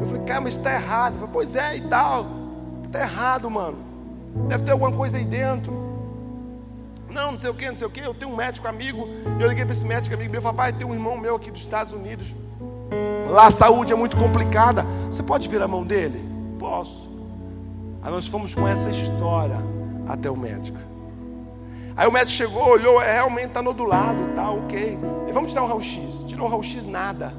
Eu 0.00 0.06
falei, 0.06 0.22
cara, 0.22 0.40
mas 0.40 0.54
está 0.54 0.72
errado. 0.72 1.12
Ele 1.12 1.20
falou, 1.20 1.32
pois 1.32 1.54
é, 1.54 1.76
e 1.76 1.80
tal. 1.82 2.26
Está 2.84 3.00
errado, 3.00 3.50
mano. 3.50 3.78
Deve 4.48 4.64
ter 4.64 4.72
alguma 4.72 4.92
coisa 4.92 5.16
aí 5.16 5.24
dentro. 5.24 5.72
Não, 7.10 7.32
não 7.32 7.38
sei 7.38 7.50
o 7.50 7.54
que, 7.54 7.66
não 7.66 7.76
sei 7.76 7.86
o 7.86 7.90
que. 7.90 8.00
Eu 8.00 8.14
tenho 8.14 8.32
um 8.32 8.36
médico 8.36 8.66
amigo. 8.66 9.06
Eu 9.38 9.48
liguei 9.48 9.64
para 9.64 9.74
esse 9.74 9.84
médico 9.84 10.14
amigo 10.14 10.30
meu. 10.32 10.40
Falei, 10.40 10.56
pai, 10.56 10.72
tem 10.72 10.86
um 10.86 10.94
irmão 10.94 11.16
meu 11.16 11.36
aqui 11.36 11.50
dos 11.50 11.60
Estados 11.60 11.92
Unidos. 11.92 12.34
Lá 13.28 13.46
a 13.46 13.50
saúde 13.50 13.92
é 13.92 13.96
muito 13.96 14.16
complicada. 14.16 14.84
Você 15.06 15.22
pode 15.22 15.48
vir 15.48 15.60
a 15.60 15.68
mão 15.68 15.84
dele? 15.84 16.22
Posso. 16.58 17.10
Aí 18.02 18.10
nós 18.10 18.26
fomos 18.26 18.54
com 18.54 18.66
essa 18.66 18.90
história 18.90 19.58
até 20.08 20.30
o 20.30 20.36
médico. 20.36 20.78
Aí 21.96 22.08
o 22.08 22.12
médico 22.12 22.32
chegou, 22.32 22.66
olhou, 22.66 23.00
é, 23.02 23.12
realmente 23.12 23.48
está 23.48 23.62
nodulado, 23.62 24.18
tá 24.34 24.50
ok. 24.50 24.98
E 25.28 25.32
vamos 25.32 25.50
tirar 25.50 25.64
um 25.64 25.68
raio-x. 25.68 26.24
Tirou 26.24 26.46
um 26.46 26.50
raio-x 26.50 26.86
nada. 26.86 27.34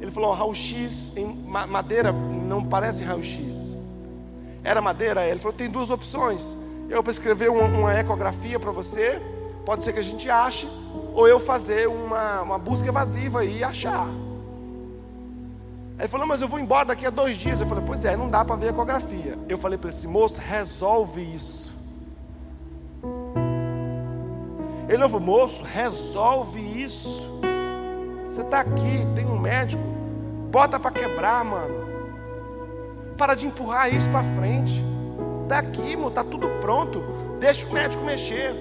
Ele 0.00 0.10
falou, 0.10 0.32
raio-x 0.32 1.12
em 1.16 1.26
madeira 1.44 2.12
não 2.12 2.64
parece 2.64 3.02
raio-x. 3.02 3.76
Era 4.62 4.80
madeira? 4.80 5.26
Ele 5.26 5.38
falou, 5.38 5.56
tem 5.56 5.68
duas 5.68 5.90
opções. 5.90 6.56
Eu 6.88 7.02
prescrever 7.02 7.50
uma, 7.50 7.64
uma 7.64 7.94
ecografia 7.98 8.58
para 8.58 8.70
você, 8.70 9.20
pode 9.64 9.82
ser 9.82 9.92
que 9.92 9.98
a 9.98 10.02
gente 10.02 10.30
ache, 10.30 10.68
ou 11.14 11.28
eu 11.28 11.38
fazer 11.38 11.88
uma, 11.88 12.42
uma 12.42 12.58
busca 12.58 12.88
evasiva 12.88 13.44
e 13.44 13.62
achar. 13.62 14.08
Ele 15.98 16.06
falou, 16.08 16.26
mas 16.26 16.40
eu 16.40 16.46
vou 16.46 16.60
embora 16.60 16.86
daqui 16.86 17.04
a 17.04 17.10
dois 17.10 17.36
dias. 17.36 17.60
Eu 17.60 17.66
falei, 17.66 17.82
pois 17.84 18.04
é, 18.04 18.16
não 18.16 18.30
dá 18.30 18.44
para 18.44 18.54
ver 18.54 18.68
ecografia. 18.68 19.36
Eu 19.48 19.58
falei 19.58 19.76
para 19.76 19.90
esse 19.90 20.06
moço, 20.06 20.40
resolve 20.40 21.20
isso. 21.22 21.74
Ele 24.88 25.02
falou, 25.02 25.20
moço, 25.20 25.64
resolve 25.64 26.60
isso. 26.60 27.28
Você 28.38 28.44
está 28.44 28.60
aqui, 28.60 29.04
tem 29.16 29.26
um 29.26 29.36
médico, 29.36 29.82
bota 30.48 30.78
para 30.78 30.92
quebrar, 30.92 31.44
mano. 31.44 31.74
Para 33.16 33.34
de 33.34 33.48
empurrar 33.48 33.92
isso 33.92 34.08
para 34.12 34.22
frente. 34.22 34.80
Está 35.42 35.58
aqui, 35.58 35.96
mano, 35.96 36.10
está 36.10 36.22
tudo 36.22 36.48
pronto. 36.60 37.00
Deixa 37.40 37.66
o 37.66 37.72
médico 37.72 38.04
mexer. 38.04 38.54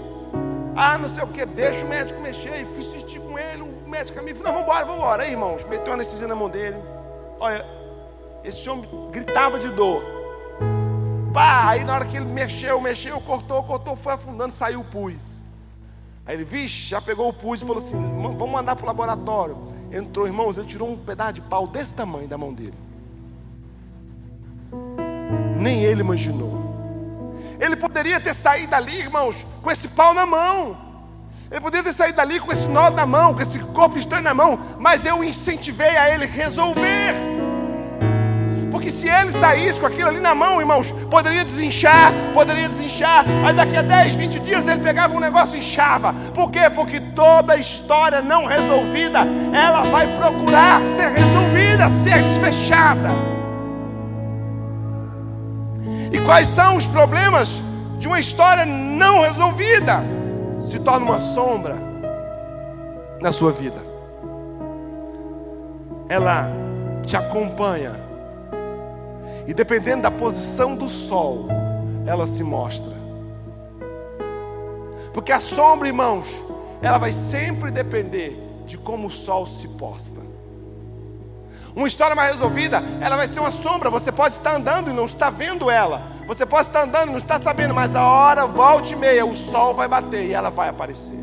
Ah, 0.76 0.98
não 0.98 1.08
sei 1.08 1.24
o 1.24 1.28
que, 1.28 1.46
deixa 1.46 1.86
o 1.86 1.88
médico 1.88 2.20
mexer. 2.22 2.60
E 2.60 2.66
fui 2.66 2.80
assistir 2.80 3.20
com 3.20 3.38
ele, 3.38 3.62
o 3.62 3.88
médico 3.88 4.18
amigo 4.18 4.40
falou, 4.40 4.52
não, 4.52 4.62
vamos 4.62 4.68
embora, 4.68 4.86
vamos 4.86 5.02
embora. 5.04 5.24
Aí, 5.24 5.32
irmãos, 5.34 5.64
meteu 5.66 5.94
anestesia 5.94 6.28
na 6.28 6.34
mão 6.34 6.50
dele. 6.50 6.82
Olha, 7.40 7.64
esse 8.44 8.68
homem 8.68 8.90
gritava 9.12 9.60
de 9.60 9.70
dor. 9.70 10.02
Pá, 11.32 11.70
aí 11.70 11.84
na 11.84 11.94
hora 11.94 12.06
que 12.06 12.18
ele 12.18 12.26
mexeu, 12.26 12.82
mexeu, 12.82 13.22
cortou, 13.22 13.62
cortou, 13.62 13.96
foi 13.96 14.14
afundando, 14.14 14.52
saiu 14.52 14.80
o 14.80 14.84
pus. 14.84 15.37
Aí 16.28 16.36
ele, 16.36 16.44
vixe, 16.44 16.90
já 16.90 17.00
pegou 17.00 17.30
o 17.30 17.34
pus 17.34 17.62
e 17.62 17.66
falou 17.66 17.80
assim: 17.80 17.98
vamos 17.98 18.50
mandar 18.50 18.76
para 18.76 18.84
o 18.84 18.88
laboratório. 18.88 19.58
Entrou, 19.92 20.28
irmãos, 20.28 20.58
ele 20.58 20.68
tirou 20.68 20.92
um 20.92 20.98
pedaço 20.98 21.34
de 21.34 21.42
pau 21.42 21.66
desse 21.66 21.96
tamanho 21.96 22.28
da 22.28 22.38
mão 22.38 22.54
dele. 22.54 22.74
Nem 25.58 25.84
ele 25.84 26.02
imaginou. 26.02 26.68
Ele 27.60 27.76
poderia 27.76 28.20
ter 28.20 28.34
saído 28.34 28.72
dali, 28.72 29.00
irmãos, 29.00 29.48
com 29.62 29.72
esse 29.72 29.88
pau 29.88 30.14
na 30.14 30.26
mão. 30.26 30.78
Ele 31.50 31.62
poderia 31.62 31.86
ter 31.86 31.94
saído 31.94 32.18
dali 32.18 32.40
com 32.42 32.52
esse 32.52 32.68
nó 32.68 32.90
na 32.90 33.06
mão, 33.06 33.34
com 33.34 33.42
esse 33.42 33.60
corpo 33.60 33.98
estranho 33.98 34.24
na 34.24 34.34
mão, 34.34 34.60
mas 34.78 35.06
eu 35.06 35.24
incentivei 35.24 35.96
a 35.96 36.14
ele 36.14 36.26
resolver. 36.26 37.37
Porque 38.88 39.00
se 39.00 39.10
ele 39.10 39.34
saísse 39.34 39.82
com 39.82 39.86
aquilo 39.86 40.08
ali 40.08 40.22
na 40.22 40.34
mão, 40.34 40.62
irmãos, 40.62 40.94
poderia 41.12 41.44
desinchar, 41.44 42.14
poderia 42.34 42.70
desinchar. 42.70 43.26
Aí 43.46 43.54
daqui 43.54 43.76
a 43.76 43.82
10, 43.82 44.16
20 44.16 44.40
dias 44.40 44.66
ele 44.66 44.82
pegava 44.82 45.14
um 45.14 45.20
negócio 45.20 45.58
e 45.58 45.60
inchava. 45.60 46.14
Por 46.34 46.50
quê? 46.50 46.70
Porque 46.74 47.02
toda 47.14 47.58
história 47.58 48.22
não 48.22 48.46
resolvida, 48.46 49.28
ela 49.54 49.84
vai 49.92 50.16
procurar 50.16 50.82
ser 50.84 51.10
resolvida, 51.10 51.92
ser 51.92 52.24
desfechada. 52.24 53.10
E 56.10 56.22
quais 56.22 56.48
são 56.48 56.78
os 56.78 56.88
problemas 56.88 57.62
de 57.98 58.08
uma 58.08 58.22
história 58.22 58.66
não 58.66 59.20
resolvida? 59.20 60.02
se 60.62 60.80
torna 60.80 61.06
uma 61.06 61.20
sombra 61.20 61.76
na 63.22 63.32
sua 63.32 63.52
vida. 63.52 63.80
Ela 66.10 66.50
te 67.06 67.16
acompanha. 67.16 68.07
E 69.48 69.54
dependendo 69.54 70.04
da 70.04 70.12
posição 70.12 70.76
do 70.76 70.88
sol, 70.88 71.48
ela 72.06 72.28
se 72.28 72.44
mostra. 72.44 72.96
Porque 75.14 75.32
a 75.32 75.40
sombra, 75.40 75.88
irmãos, 75.88 76.28
ela 76.82 76.98
vai 76.98 77.14
sempre 77.14 77.72
depender 77.72 78.38
de 78.68 78.78
como 78.78 79.08
o 79.08 79.10
sol 79.10 79.46
se 79.46 79.68
posta. 79.70 80.20
Uma 81.76 81.88
história 81.88 82.16
mais 82.16 82.34
resolvida, 82.34 82.84
ela 83.00 83.16
vai 83.16 83.28
ser 83.28 83.40
uma 83.40 83.52
sombra. 83.52 83.90
Você 83.90 84.12
pode 84.12 84.34
estar 84.34 84.56
andando 84.56 84.90
e 84.90 84.94
não 84.94 85.06
está 85.06 85.30
vendo 85.30 85.70
ela. 85.70 86.02
Você 86.28 86.46
pode 86.46 86.68
estar 86.68 86.84
andando 86.84 87.10
e 87.10 87.12
não 87.12 87.18
está 87.18 87.40
sabendo, 87.40 87.74
mas 87.74 87.96
a 87.96 88.06
hora, 88.06 88.46
volta 88.46 88.92
e 88.92 88.96
meia, 88.96 89.26
o 89.26 89.36
sol 89.36 89.74
vai 89.74 89.88
bater 89.88 90.30
e 90.30 90.34
ela 90.34 90.50
vai 90.50 90.70
aparecer. 90.70 91.20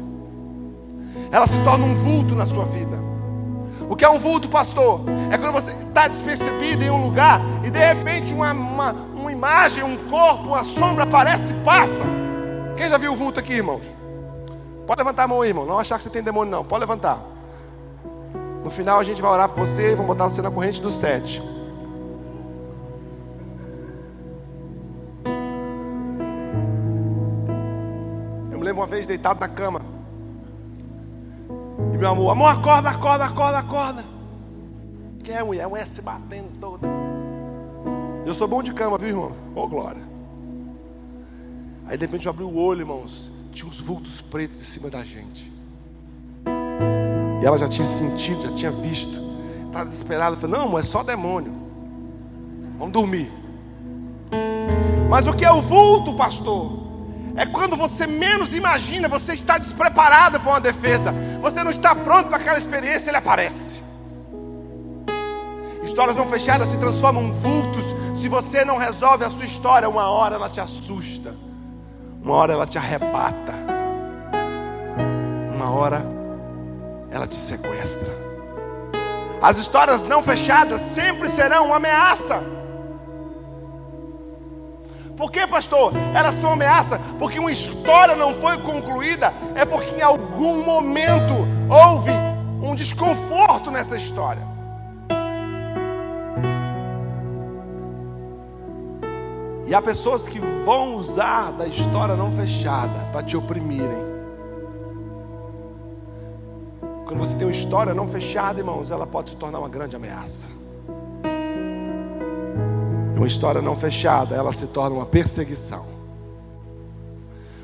Ela 1.31 1.47
se 1.47 1.61
torna 1.61 1.85
um 1.85 1.95
vulto 1.95 2.35
na 2.35 2.47
sua 2.47 2.65
vida. 2.65 2.94
O 3.89 3.97
que 3.97 4.05
é 4.05 4.09
um 4.09 4.19
vulto, 4.19 4.49
pastor? 4.49 5.01
É 5.31 5.37
quando 5.37 5.53
você 5.53 5.73
está 5.73 6.09
despercebido 6.09 6.85
em 6.85 6.91
um 6.91 7.03
lugar 7.03 7.41
e 7.65 7.71
de 7.71 7.79
repente 7.79 8.33
uma, 8.33 8.53
uma, 8.53 8.93
uma 8.93 9.33
imagem, 9.33 9.85
um 9.85 9.97
corpo, 10.09 10.49
uma 10.49 10.65
sombra 10.65 11.05
aparece 11.05 11.53
e 11.53 11.57
passa. 11.65 12.05
Quem 12.77 12.89
já 12.89 12.97
viu 12.97 13.13
o 13.13 13.17
vulto 13.17 13.39
aqui, 13.39 13.55
irmãos? 13.55 13.83
Pode 14.87 14.99
levantar 14.99 15.25
a 15.25 15.29
mão 15.29 15.43
aí, 15.43 15.49
irmão. 15.49 15.65
Não 15.65 15.79
achar 15.79 15.97
que 15.97 16.03
você 16.03 16.11
tem 16.11 16.23
demônio, 16.23 16.51
não. 16.51 16.65
Pode 16.65 16.81
levantar. 16.81 17.21
No 18.63 18.71
final 18.71 18.99
a 18.99 19.03
gente 19.03 19.21
vai 19.21 19.31
orar 19.31 19.49
por 19.49 19.67
você 19.67 19.93
e 19.93 19.95
vamos 19.95 20.07
botar 20.07 20.25
você 20.25 20.41
na 20.41 20.51
corrente 20.51 20.81
do 20.81 20.91
sete. 20.91 21.43
Eu 28.51 28.59
me 28.59 28.65
lembro 28.65 28.81
uma 28.81 28.87
vez 28.87 29.07
deitado 29.07 29.41
na 29.41 29.49
cama. 29.49 29.94
E 31.93 31.99
meu 31.99 32.09
amor, 32.09 32.31
amor, 32.31 32.49
acorda, 32.49 32.91
acorda, 32.91 33.25
acorda, 33.25 33.59
acorda. 33.59 34.05
Que 35.23 35.33
é 35.33 35.43
mulher, 35.43 35.65
a 35.65 35.69
mulher 35.69 35.87
se 35.87 36.03
batendo 36.03 36.49
toda. 36.61 36.87
Eu 38.27 38.35
sou 38.35 38.49
bom 38.49 38.63
de 38.63 38.73
cama, 38.73 38.97
viu, 38.99 39.09
irmão? 39.09 39.33
Ô, 39.55 39.63
oh, 39.63 39.69
glória. 39.69 40.03
Aí 41.87 41.97
de 41.97 42.07
repente 42.07 42.27
eu 42.27 42.31
abri 42.31 42.45
o 42.45 42.57
olho, 42.57 42.81
irmãos. 42.81 43.31
Tinha 43.53 43.69
uns 43.69 43.81
vultos 43.81 44.21
pretos 44.21 44.61
em 44.61 44.65
cima 44.65 44.91
da 44.91 45.05
gente. 45.05 45.53
E 47.43 47.47
ela 47.47 47.59
já 47.59 47.69
tinha 47.69 47.85
sentido, 47.85 48.43
já 48.43 48.53
tinha 48.53 48.71
visto. 48.71 49.21
Estava 49.67 49.85
desesperada. 49.85 50.37
Falei, 50.37 50.57
não, 50.59 50.67
amor, 50.67 50.81
é 50.81 50.83
só 50.83 51.03
demônio. 51.03 51.53
Vamos 52.79 52.93
dormir. 52.93 53.31
Mas 55.09 55.27
o 55.27 55.35
que 55.35 55.45
é 55.45 55.53
o 55.53 55.61
vulto, 55.61 56.15
pastor? 56.15 56.84
É 57.37 57.45
quando 57.47 57.77
você 57.77 58.07
menos 58.07 58.55
imagina, 58.55 59.09
você 59.09 59.35
está 59.35 59.59
despreparado 59.59 60.39
para 60.39 60.51
uma 60.51 60.61
defesa. 60.61 61.13
Você 61.41 61.65
não 61.65 61.71
está 61.71 61.95
pronto 61.95 62.29
para 62.29 62.37
aquela 62.37 62.59
experiência, 62.59 63.11
ele 63.11 63.17
aparece. 63.17 63.83
Histórias 65.83 66.17
não 66.17 66.29
fechadas 66.29 66.69
se 66.69 66.79
transformam 66.79 67.25
em 67.25 67.33
vultos. 67.33 67.95
Se 68.15 68.29
você 68.29 68.65
não 68.65 68.77
resolve 68.77 69.25
a 69.25 69.31
sua 69.31 69.45
história, 69.45 69.89
uma 69.89 70.09
hora 70.09 70.37
ela 70.37 70.49
te 70.49 70.61
assusta. 70.61 71.35
Uma 72.23 72.35
hora 72.37 72.53
ela 72.53 72.67
te 72.67 72.79
arrebata. 72.79 73.53
Uma 75.55 75.71
hora 75.71 76.05
ela 77.11 77.27
te 77.27 77.37
sequestra. 77.37 78.09
As 79.43 79.59
histórias 79.59 80.03
não 80.05 80.23
fechadas 80.23 80.81
sempre 80.81 81.29
serão 81.29 81.67
uma 81.67 81.77
ameaça. 81.77 82.43
Por 85.17 85.31
que, 85.31 85.47
pastor? 85.47 85.93
Elas 86.15 86.35
são 86.37 86.51
ameaça 86.51 87.01
porque 87.19 87.39
uma 87.39 87.53
história 87.53 88.17
não 88.17 88.35
foi 88.35 88.59
concluída, 88.59 89.33
é 89.55 89.65
porque 89.65 89.95
em 89.97 90.03
algum 90.03 90.65
momento 90.65 91.35
houve 91.71 92.11
um 92.63 92.75
desconforto 92.75 93.71
nessa 93.71 93.97
história. 93.97 94.43
E 99.67 99.75
há 99.75 99.81
pessoas 99.81 100.29
que 100.29 100.39
vão 100.39 100.97
usar 100.97 101.53
da 101.53 101.67
história 101.67 102.17
não 102.17 102.31
fechada 102.31 103.09
para 103.11 103.23
te 103.23 103.37
oprimirem. 103.37 104.15
Quando 107.07 107.19
você 107.19 107.37
tem 107.37 107.47
uma 107.47 107.53
história 107.53 107.95
não 107.95 108.07
fechada, 108.07 108.59
irmãos, 108.59 108.91
ela 108.91 109.07
pode 109.07 109.31
se 109.31 109.37
tornar 109.37 109.61
uma 109.61 109.69
grande 109.69 109.97
ameaça. 109.97 110.64
Uma 113.25 113.29
história 113.29 113.63
não 113.63 113.75
fechada, 113.75 114.37
ela 114.37 114.53
se 114.53 114.67
torna 114.67 114.97
uma 114.97 115.07
perseguição. 115.07 115.87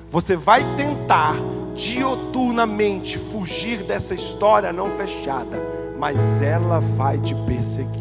Você 0.08 0.34
vai 0.34 0.64
tentar 0.74 1.34
dioturnamente 1.74 3.18
fugir 3.18 3.82
dessa 3.82 4.14
história 4.14 4.72
não 4.72 4.90
fechada, 4.92 5.62
mas 5.98 6.40
ela 6.40 6.80
vai 6.80 7.18
te 7.18 7.34
perseguir. 7.34 7.92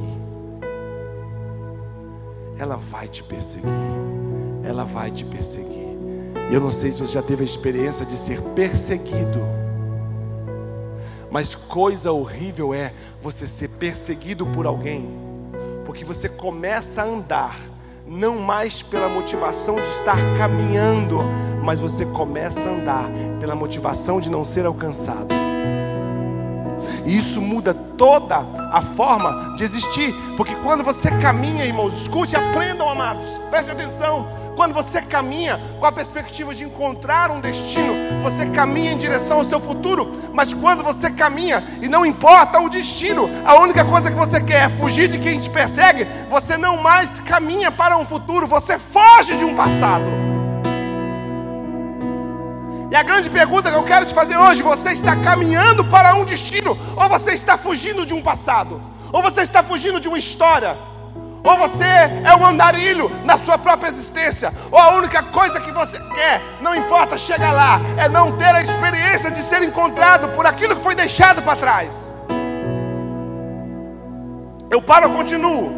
Ela 2.58 2.78
vai 2.78 3.10
te 3.10 3.22
perseguir. 3.24 3.70
Ela 4.64 4.86
vai 4.86 5.12
te 5.12 5.26
perseguir. 5.26 5.98
Eu 6.50 6.62
não 6.62 6.72
sei 6.72 6.94
se 6.94 7.02
você 7.02 7.12
já 7.12 7.22
teve 7.22 7.42
a 7.44 7.46
experiência 7.46 8.06
de 8.06 8.14
ser 8.14 8.40
perseguido 8.56 9.60
mas 11.32 11.54
coisa 11.54 12.12
horrível 12.12 12.74
é 12.74 12.92
você 13.22 13.46
ser 13.46 13.70
perseguido 13.70 14.48
por 14.48 14.66
alguém, 14.66 15.08
porque 15.90 16.06
você 16.06 16.30
começa 16.30 17.02
a 17.02 17.06
andar 17.06 17.58
não 18.06 18.38
mais 18.38 18.84
pela 18.84 19.10
motivação 19.10 19.74
de 19.74 19.88
estar 19.88 20.18
caminhando 20.38 21.18
mas 21.64 21.80
você 21.80 22.06
começa 22.06 22.70
a 22.70 22.72
andar 22.72 23.10
pela 23.40 23.56
motivação 23.56 24.20
de 24.20 24.30
não 24.30 24.44
ser 24.44 24.68
alcançado. 24.68 25.34
E 27.06 27.18
isso 27.18 27.42
muda 27.42 27.74
toda 27.74 28.38
a 28.72 28.84
forma 28.84 29.56
de 29.56 29.64
existir, 29.64 30.14
porque 30.38 30.54
quando 30.58 30.84
você 30.84 31.10
caminha, 31.20 31.66
irmãos, 31.66 31.94
escute, 32.02 32.36
aprendam, 32.36 32.88
amados, 32.88 33.40
preste 33.50 33.72
atenção. 33.72 34.28
Quando 34.60 34.74
você 34.74 35.02
caminha 35.02 35.58
com 35.80 35.86
a 35.86 35.92
perspectiva 35.92 36.54
de 36.54 36.66
encontrar 36.66 37.32
um 37.32 37.40
destino, 37.40 37.94
você 38.22 38.46
caminha 38.46 38.92
em 38.92 38.98
direção 38.98 39.38
ao 39.38 39.44
seu 39.46 39.58
futuro. 39.58 40.12
Mas 40.34 40.54
quando 40.54 40.84
você 40.84 41.10
caminha 41.10 41.64
e 41.82 41.88
não 41.88 42.06
importa 42.06 42.60
o 42.60 42.68
destino, 42.68 43.30
a 43.46 43.56
única 43.56 43.86
coisa 43.86 44.12
que 44.12 44.18
você 44.18 44.42
quer 44.42 44.66
é 44.66 44.70
fugir 44.70 45.08
de 45.08 45.18
quem 45.18 45.40
te 45.40 45.50
persegue, 45.50 46.06
você 46.30 46.58
não 46.58 46.76
mais 46.76 47.22
caminha 47.22 47.72
para 47.72 47.98
um 47.98 48.04
futuro, 48.04 48.48
você 48.48 48.78
foge 48.78 49.38
de 49.38 49.46
um 49.46 49.56
passado. 49.56 50.04
E 52.92 52.96
a 52.98 53.02
grande 53.02 53.30
pergunta 53.30 53.72
que 53.72 53.78
eu 53.78 53.84
quero 53.84 54.06
te 54.06 54.14
fazer 54.14 54.36
hoje: 54.36 54.62
você 54.62 54.92
está 54.92 55.16
caminhando 55.16 55.86
para 55.86 56.14
um 56.16 56.26
destino, 56.26 56.78
ou 56.98 57.08
você 57.08 57.32
está 57.32 57.58
fugindo 57.58 58.06
de 58.06 58.14
um 58.14 58.22
passado, 58.22 58.82
ou 59.14 59.22
você 59.22 59.42
está 59.42 59.64
fugindo 59.64 60.02
de 60.02 60.10
uma 60.10 60.18
história? 60.18 60.99
Ou 61.44 61.58
você 61.58 61.86
é 61.86 62.36
um 62.36 62.46
andarilho 62.46 63.10
na 63.24 63.38
sua 63.38 63.58
própria 63.58 63.88
existência, 63.88 64.54
ou 64.72 64.80
a 64.80 64.96
única 64.96 65.24
coisa 65.24 65.60
que 65.60 65.72
você 65.72 65.98
quer, 66.14 66.42
não 66.62 66.76
importa 66.76 67.18
chegar 67.18 67.52
lá, 67.52 67.80
é 67.98 68.10
não 68.10 68.36
ter 68.38 68.54
a 68.54 68.62
experiência 68.62 69.32
de 69.32 69.42
ser 69.42 69.64
encontrado 69.64 70.30
por 70.30 70.46
aquilo 70.46 70.76
que 70.76 70.84
foi 70.84 70.96
deixado 70.96 71.42
para 71.42 71.56
trás. 71.56 72.12
Eu 74.70 74.82
paro 74.82 75.10
ou 75.10 75.16
continuo? 75.16 75.72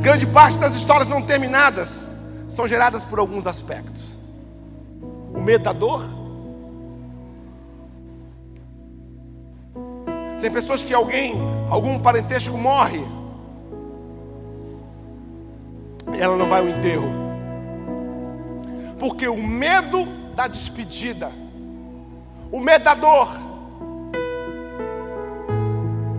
Grande 0.00 0.26
parte 0.26 0.58
das 0.58 0.74
histórias 0.74 1.08
não 1.08 1.22
terminadas 1.22 2.08
são 2.48 2.66
geradas 2.66 3.04
por 3.04 3.18
alguns 3.18 3.46
aspectos. 3.46 4.02
O 5.34 5.40
medo 5.40 5.64
da 5.64 5.72
dor. 5.72 6.21
Tem 10.42 10.50
pessoas 10.50 10.82
que 10.82 10.92
alguém 10.92 11.40
algum 11.70 12.00
parentesco 12.00 12.58
morre, 12.58 13.00
ela 16.18 16.36
não 16.36 16.48
vai 16.48 16.60
ao 16.60 16.68
enterro, 16.68 17.08
porque 18.98 19.28
o 19.28 19.36
medo 19.36 20.04
da 20.34 20.48
despedida, 20.48 21.30
o 22.50 22.58
medo 22.58 22.82
da 22.82 22.94
dor, 22.94 23.28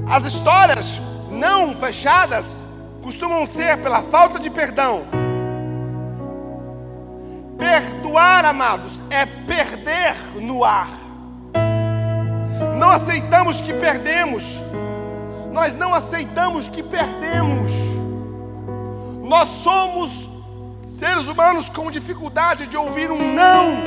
as 0.09 0.23
histórias 0.23 1.01
não 1.29 1.75
fechadas 1.75 2.63
costumam 3.03 3.45
ser 3.45 3.77
pela 3.79 4.01
falta 4.03 4.39
de 4.39 4.49
perdão. 4.49 5.01
Perdoar, 7.57 8.45
amados, 8.45 9.03
é 9.09 9.25
perder 9.25 10.15
no 10.41 10.63
ar. 10.63 11.02
Aceitamos 12.93 13.61
que 13.61 13.73
perdemos 13.73 14.61
nós 15.53 15.75
não 15.75 15.93
aceitamos 15.93 16.67
que 16.67 16.81
perdemos. 16.81 17.71
Nós 19.23 19.47
somos 19.47 20.27
seres 20.81 21.27
humanos 21.27 21.69
com 21.69 21.91
dificuldade 21.91 22.65
de 22.65 22.75
ouvir 22.75 23.11
um 23.11 23.33
não. 23.33 23.83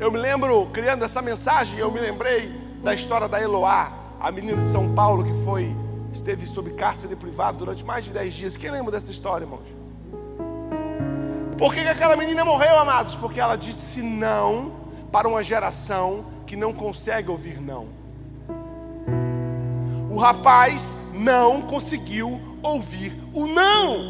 Eu 0.00 0.10
me 0.10 0.18
lembro, 0.18 0.66
criando 0.72 1.04
essa 1.04 1.20
mensagem, 1.20 1.78
eu 1.78 1.92
me 1.92 2.00
lembrei 2.00 2.50
da 2.82 2.94
história 2.94 3.28
da 3.28 3.40
Eloá, 3.40 3.92
a 4.18 4.32
menina 4.32 4.62
de 4.62 4.68
São 4.68 4.94
Paulo 4.94 5.22
que 5.22 5.44
foi 5.44 5.76
esteve 6.10 6.46
sob 6.46 6.70
cárcere 6.70 7.14
privado 7.14 7.58
durante 7.58 7.84
mais 7.84 8.06
de 8.06 8.10
10 8.10 8.34
dias. 8.34 8.56
Quem 8.56 8.70
lembra 8.70 8.90
dessa 8.90 9.10
história, 9.10 9.44
irmãos? 9.44 9.68
Por 11.58 11.74
que 11.74 11.80
aquela 11.80 12.16
menina 12.16 12.42
morreu, 12.42 12.78
amados? 12.78 13.16
Porque 13.16 13.38
ela 13.38 13.56
disse 13.56 14.02
não 14.02 14.85
para 15.10 15.28
uma 15.28 15.42
geração 15.42 16.26
que 16.46 16.56
não 16.56 16.72
consegue 16.72 17.30
ouvir 17.30 17.60
não. 17.60 17.88
O 20.10 20.18
rapaz 20.18 20.96
não 21.12 21.62
conseguiu 21.62 22.40
ouvir 22.62 23.12
o 23.34 23.46
não. 23.46 24.08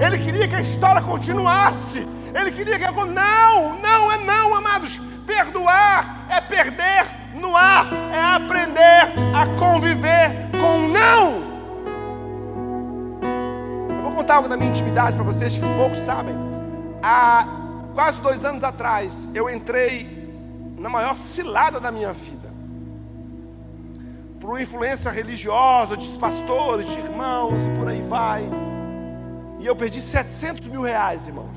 Ele 0.00 0.18
queria 0.18 0.48
que 0.48 0.54
a 0.54 0.60
história 0.60 1.00
continuasse. 1.00 2.06
Ele 2.34 2.50
queria 2.50 2.78
que 2.78 2.84
não, 2.84 3.78
não 3.80 4.12
é 4.12 4.18
não, 4.18 4.54
amados. 4.54 5.00
Perdoar 5.26 6.26
é 6.28 6.40
perder 6.40 7.06
no 7.34 7.56
ar, 7.56 7.86
é 8.12 8.34
aprender 8.34 9.12
a 9.34 9.46
conviver 9.58 10.50
com 10.60 10.84
o 10.84 10.88
não. 10.88 11.52
Eu 13.96 14.02
vou 14.02 14.12
contar 14.12 14.36
algo 14.36 14.48
da 14.48 14.56
minha 14.56 14.70
intimidade 14.70 15.16
para 15.16 15.24
vocês 15.24 15.56
que 15.56 15.74
poucos 15.76 15.98
sabem. 15.98 16.34
Há 17.02 17.61
quase 17.94 18.20
dois 18.20 18.44
anos 18.44 18.64
atrás, 18.64 19.28
eu 19.34 19.48
entrei 19.48 20.22
na 20.78 20.88
maior 20.88 21.16
cilada 21.16 21.78
da 21.78 21.92
minha 21.92 22.12
vida 22.12 22.42
por 24.42 24.60
influência 24.60 25.08
religiosa, 25.08 25.96
de 25.96 26.18
pastores, 26.18 26.88
de 26.88 26.98
irmãos 26.98 27.64
e 27.64 27.70
por 27.70 27.86
aí 27.86 28.02
vai. 28.02 28.50
E 29.60 29.66
eu 29.66 29.76
perdi 29.76 30.00
700 30.00 30.66
mil 30.66 30.82
reais, 30.82 31.28
irmãos. 31.28 31.56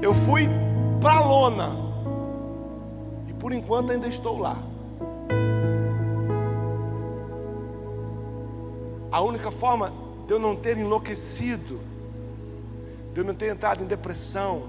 Eu 0.00 0.14
fui 0.14 0.48
para 1.02 1.20
lona. 1.20 1.76
E 3.28 3.34
por 3.34 3.52
enquanto 3.52 3.92
ainda 3.92 4.08
estou 4.08 4.38
lá. 4.38 4.56
A 9.10 9.20
única 9.20 9.50
forma 9.50 9.92
de 10.26 10.32
eu 10.32 10.38
não 10.38 10.56
ter 10.56 10.78
enlouquecido, 10.78 11.78
de 13.12 13.20
eu 13.20 13.24
não 13.24 13.34
ter 13.34 13.52
entrado 13.52 13.82
em 13.82 13.86
depressão, 13.86 14.62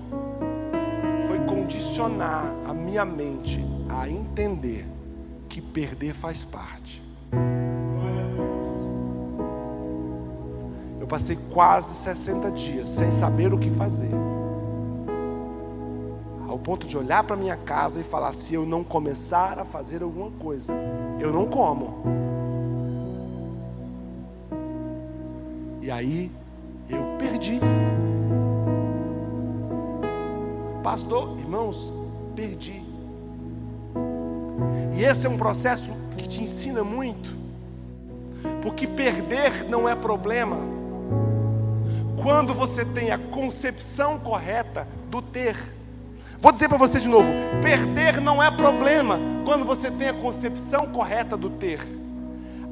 foi 1.27 1.39
condicionar 1.39 2.45
a 2.67 2.73
minha 2.73 3.05
mente 3.05 3.63
a 3.89 4.09
entender 4.09 4.85
que 5.47 5.61
perder 5.61 6.13
faz 6.13 6.43
parte. 6.43 7.01
Eu 10.99 11.07
passei 11.07 11.37
quase 11.51 11.93
60 11.93 12.51
dias 12.51 12.89
sem 12.89 13.11
saber 13.11 13.53
o 13.53 13.57
que 13.57 13.69
fazer. 13.69 14.11
Ao 16.47 16.59
ponto 16.59 16.85
de 16.85 16.97
olhar 16.97 17.23
para 17.23 17.35
minha 17.35 17.57
casa 17.57 17.99
e 18.01 18.03
falar: 18.03 18.33
se 18.33 18.53
eu 18.53 18.65
não 18.65 18.83
começar 18.83 19.59
a 19.59 19.65
fazer 19.65 20.03
alguma 20.03 20.31
coisa, 20.31 20.73
eu 21.19 21.31
não 21.31 21.45
como. 21.45 22.03
E 25.81 25.89
aí 25.91 26.31
eu 26.89 27.17
perdi. 27.17 27.59
Pastor, 30.83 31.39
irmãos, 31.39 31.91
perdi. 32.35 32.83
E 34.93 35.03
esse 35.03 35.25
é 35.25 35.29
um 35.29 35.37
processo 35.37 35.93
que 36.17 36.27
te 36.27 36.43
ensina 36.43 36.83
muito, 36.83 37.31
porque 38.61 38.85
perder 38.85 39.63
não 39.67 39.87
é 39.87 39.95
problema, 39.95 40.57
quando 42.21 42.53
você 42.53 42.85
tem 42.85 43.11
a 43.11 43.17
concepção 43.17 44.19
correta 44.19 44.87
do 45.09 45.21
ter. 45.21 45.55
Vou 46.39 46.51
dizer 46.51 46.67
para 46.67 46.77
você 46.77 46.99
de 46.99 47.07
novo: 47.07 47.29
perder 47.61 48.19
não 48.21 48.43
é 48.43 48.51
problema 48.51 49.19
quando 49.45 49.65
você 49.65 49.89
tem 49.89 50.09
a 50.09 50.13
concepção 50.13 50.87
correta 50.87 51.37
do 51.37 51.49
ter. 51.49 51.79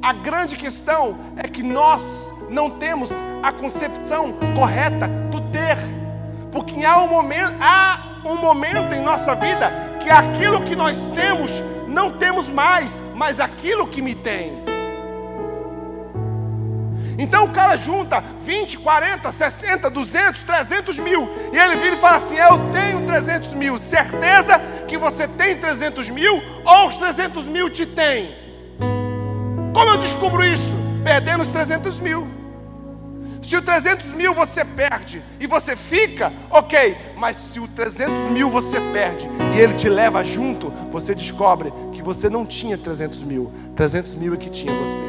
A 0.02 0.13
grande 0.13 0.56
questão 0.58 1.15
é 1.38 1.47
que 1.47 1.63
nós 1.63 2.34
não 2.50 2.71
temos 2.71 3.12
a 3.41 3.52
concepção 3.52 4.34
correta 4.56 5.08
do 5.30 5.39
ter, 5.52 5.78
porque 6.52 6.84
há 6.84 7.02
um 7.02 7.08
momento, 7.08 7.56
há 7.60 8.00
um 8.23 8.36
momento 8.36 8.93
em 8.93 9.01
nossa 9.01 9.36
vida 9.36 9.71
que 10.01 10.10
aquilo 10.10 10.63
que 10.63 10.75
nós 10.75 11.10
temos 11.10 11.63
não 11.88 12.12
temos 12.12 12.47
mais, 12.47 13.01
mas 13.13 13.39
aquilo 13.39 13.88
que 13.88 14.01
me 14.01 14.15
tem. 14.15 14.62
Então 17.17 17.45
o 17.45 17.49
cara 17.49 17.77
junta 17.77 18.23
20, 18.41 18.79
40, 18.79 19.31
60, 19.31 19.89
200, 19.89 20.41
300 20.41 20.99
mil. 20.99 21.29
E 21.53 21.57
ele 21.57 21.75
vira 21.75 21.95
e 21.95 21.99
fala 21.99 22.17
assim: 22.17 22.36
Eu 22.36 22.57
tenho 22.71 23.05
300 23.05 23.53
mil. 23.53 23.77
Certeza 23.77 24.60
que 24.88 24.97
você 24.97 25.27
tem 25.27 25.55
300 25.55 26.10
mil 26.10 26.41
ou 26.65 26.88
os 26.88 26.97
300 26.97 27.47
mil 27.47 27.69
te 27.69 27.86
tem? 27.86 28.36
Como 29.73 29.89
eu 29.91 29.97
descubro 29.97 30.43
isso? 30.43 30.77
Perdendo 31.03 31.41
os 31.41 31.47
300 31.49 31.99
mil. 31.99 32.27
Se 33.41 33.55
o 33.57 33.62
300 33.62 34.13
mil 34.13 34.34
você 34.34 34.63
perde 34.63 35.21
e 35.39 35.47
você 35.47 35.75
fica, 35.75 36.31
ok. 36.49 36.95
Mas 37.21 37.38
se 37.38 37.60
o 37.60 37.67
300 37.67 38.31
mil 38.31 38.49
você 38.49 38.81
perde 38.91 39.29
e 39.55 39.60
ele 39.60 39.75
te 39.75 39.88
leva 39.88 40.23
junto, 40.23 40.71
você 40.91 41.13
descobre 41.13 41.71
que 41.93 42.01
você 42.01 42.27
não 42.27 42.47
tinha 42.47 42.75
300 42.75 43.21
mil. 43.21 43.51
300 43.75 44.15
mil 44.15 44.34
é 44.34 44.38
que 44.38 44.49
tinha 44.49 44.73
você. 44.73 45.03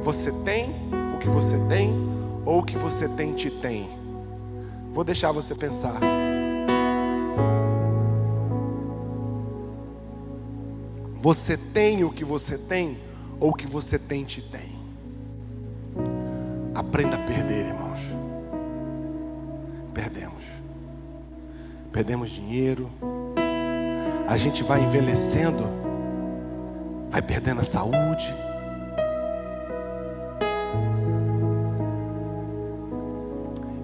Você 0.00 0.32
tem 0.42 0.74
o 1.14 1.18
que 1.18 1.28
você 1.28 1.58
tem, 1.68 1.94
ou 2.46 2.60
o 2.60 2.62
que 2.62 2.78
você 2.78 3.06
tem 3.10 3.34
te 3.34 3.50
tem. 3.50 3.90
Vou 4.90 5.04
deixar 5.04 5.32
você 5.32 5.54
pensar. 5.54 6.00
Você 11.20 11.58
tem 11.58 12.04
o 12.04 12.10
que 12.10 12.24
você 12.24 12.56
tem, 12.56 12.96
ou 13.38 13.50
o 13.50 13.54
que 13.54 13.66
você 13.66 13.98
tem 13.98 14.24
te 14.24 14.40
tem. 14.40 14.80
Aprenda 16.74 17.16
a 17.16 17.20
perder, 17.20 17.66
irmãos. 17.66 18.25
Perdemos. 19.96 20.44
Perdemos 21.90 22.28
dinheiro. 22.28 22.90
A 24.28 24.36
gente 24.36 24.62
vai 24.62 24.82
envelhecendo, 24.84 25.66
vai 27.08 27.22
perdendo 27.22 27.62
a 27.62 27.64
saúde. 27.64 28.34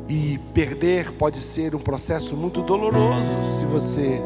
E 0.06 0.36
perder 0.52 1.12
pode 1.12 1.40
ser 1.40 1.74
um 1.74 1.78
processo 1.78 2.36
muito 2.36 2.60
doloroso 2.60 3.58
se 3.58 3.64
você 3.64 4.20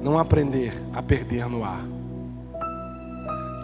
não 0.00 0.16
aprender 0.20 0.80
a 0.94 1.02
perder 1.02 1.48
no 1.48 1.64
ar. 1.64 1.84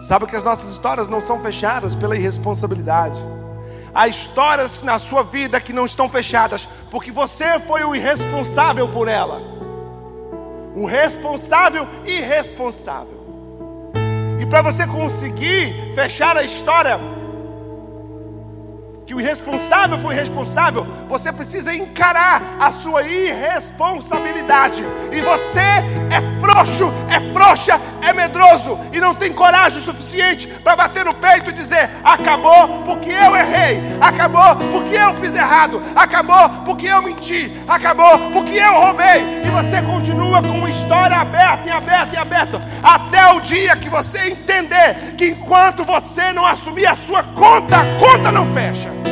Sabe 0.01 0.25
que 0.25 0.35
as 0.35 0.43
nossas 0.43 0.69
histórias 0.69 1.07
não 1.07 1.21
são 1.21 1.39
fechadas 1.39 1.95
pela 1.95 2.17
irresponsabilidade. 2.17 3.21
Há 3.95 4.07
histórias 4.07 4.81
na 4.81 4.97
sua 4.97 5.23
vida 5.23 5.61
que 5.61 5.71
não 5.71 5.85
estão 5.85 6.09
fechadas, 6.09 6.67
porque 6.93 7.09
você 7.09 7.59
foi 7.61 7.83
o 7.83 7.95
irresponsável 7.95 8.87
por 8.87 9.07
ela. 9.07 9.41
O 10.75 10.85
responsável 10.85 11.87
irresponsável. 12.05 13.17
E 14.39 14.45
para 14.45 14.61
você 14.61 14.85
conseguir 14.85 15.95
fechar 15.95 16.37
a 16.37 16.43
história, 16.43 16.99
que 19.13 19.15
o 19.15 19.21
irresponsável 19.21 19.99
foi 19.99 20.15
responsável, 20.15 20.87
você 21.07 21.31
precisa 21.31 21.73
encarar 21.75 22.57
a 22.59 22.71
sua 22.71 23.03
irresponsabilidade. 23.03 24.83
E 25.11 25.21
você 25.21 25.59
é 25.59 26.19
frouxo, 26.41 26.91
é 27.09 27.19
frouxa, 27.31 27.79
é 28.01 28.11
medroso 28.11 28.79
e 28.91 28.99
não 28.99 29.13
tem 29.13 29.31
coragem 29.31 29.79
suficiente 29.79 30.47
para 30.47 30.75
bater 30.75 31.05
no 31.05 31.13
peito 31.13 31.51
e 31.51 31.53
dizer: 31.53 31.91
acabou 32.03 32.81
porque 32.83 33.11
eu 33.11 33.35
errei, 33.35 33.79
acabou 34.01 34.55
porque 34.71 34.95
eu 34.95 35.13
fiz 35.15 35.35
errado, 35.35 35.81
acabou 35.95 36.49
porque 36.65 36.87
eu 36.87 37.01
menti, 37.01 37.51
acabou 37.67 38.31
porque 38.31 38.57
eu 38.57 38.73
roubei. 38.73 39.43
E 39.45 39.51
você 39.51 39.81
continua 39.83 40.41
com 40.41 40.57
uma 40.57 40.69
história 40.69 41.17
aberta 41.17 41.69
e 41.69 41.71
aberta 41.71 42.15
e 42.15 42.17
aberta 42.17 42.61
até 42.81 43.31
o 43.33 43.39
dia 43.39 43.75
que 43.75 43.89
você 43.89 44.29
entender 44.29 45.13
que 45.15 45.27
enquanto 45.27 45.83
você 45.83 46.33
não 46.33 46.45
assumir 46.45 46.87
a 46.87 46.95
sua 46.95 47.21
conta, 47.23 47.77
a 47.77 47.99
conta 47.99 48.31
não 48.31 48.49
fecha. 48.49 49.02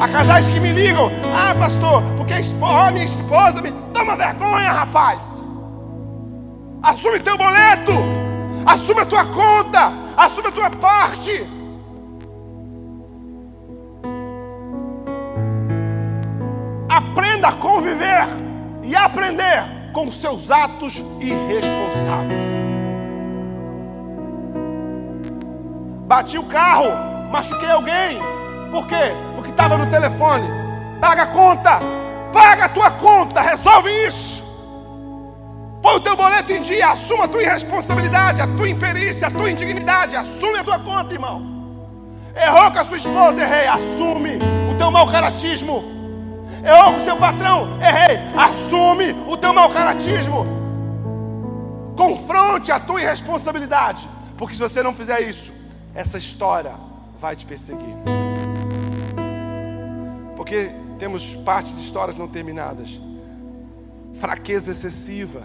Há 0.00 0.08
casais 0.08 0.48
que 0.48 0.58
me 0.58 0.72
ligam, 0.72 1.10
ah, 1.36 1.54
pastor, 1.54 2.02
porque 2.16 2.32
a 2.32 2.40
esposa, 2.40 2.90
minha 2.90 3.04
esposa 3.04 3.60
me. 3.60 3.70
Toma 3.92 4.16
vergonha, 4.16 4.72
rapaz. 4.72 5.46
Assume 6.82 7.20
teu 7.20 7.36
boleto, 7.36 7.92
assume 8.64 9.02
a 9.02 9.04
tua 9.04 9.26
conta, 9.26 9.92
assume 10.16 10.48
a 10.48 10.52
tua 10.52 10.70
parte. 10.70 11.46
Aprenda 16.88 17.48
a 17.48 17.52
conviver 17.52 18.26
e 18.82 18.96
aprender 18.96 19.92
com 19.92 20.10
seus 20.10 20.50
atos 20.50 21.04
irresponsáveis. 21.20 22.46
Bati 26.06 26.38
o 26.38 26.44
carro, 26.44 26.90
machuquei 27.30 27.70
alguém. 27.70 28.18
Por 28.70 28.86
quê? 28.86 29.12
Que 29.42 29.50
estava 29.50 29.76
no 29.76 29.88
telefone. 29.88 30.46
Paga 31.00 31.22
a 31.22 31.26
conta. 31.26 31.80
Paga 32.32 32.66
a 32.66 32.68
tua 32.68 32.90
conta. 32.90 33.40
Resolve 33.40 33.90
isso. 34.06 34.44
Põe 35.82 35.96
o 35.96 36.00
teu 36.00 36.16
boleto 36.16 36.52
em 36.52 36.60
dia. 36.60 36.88
Assuma 36.88 37.24
a 37.24 37.28
tua 37.28 37.42
irresponsabilidade, 37.42 38.40
a 38.40 38.46
tua 38.46 38.68
imperícia, 38.68 39.28
a 39.28 39.30
tua 39.30 39.50
indignidade. 39.50 40.16
Assume 40.16 40.58
a 40.58 40.64
tua 40.64 40.78
conta, 40.78 41.14
irmão. 41.14 41.42
Errou 42.36 42.70
com 42.70 42.78
a 42.78 42.84
sua 42.84 42.96
esposa, 42.96 43.42
errei. 43.42 43.66
Assume 43.66 44.38
o 44.70 44.74
teu 44.74 44.90
mau 44.90 45.06
caratismo. 45.10 45.82
Errou 46.64 46.92
com 46.92 46.98
o 46.98 47.04
seu 47.04 47.16
patrão, 47.16 47.78
errei. 47.80 48.18
Assume 48.36 49.16
o 49.26 49.36
teu 49.36 49.52
mau 49.52 49.70
caratismo. 49.70 50.46
Confronte 51.96 52.70
a 52.70 52.78
tua 52.78 53.00
irresponsabilidade. 53.00 54.08
Porque 54.36 54.54
se 54.54 54.60
você 54.60 54.82
não 54.82 54.94
fizer 54.94 55.20
isso, 55.20 55.52
essa 55.94 56.18
história 56.18 56.72
vai 57.20 57.36
te 57.36 57.44
perseguir 57.44 57.94
porque 60.50 60.72
temos 60.98 61.32
parte 61.32 61.72
de 61.72 61.80
histórias 61.80 62.18
não 62.18 62.26
terminadas. 62.26 63.00
Fraqueza 64.14 64.72
excessiva. 64.72 65.44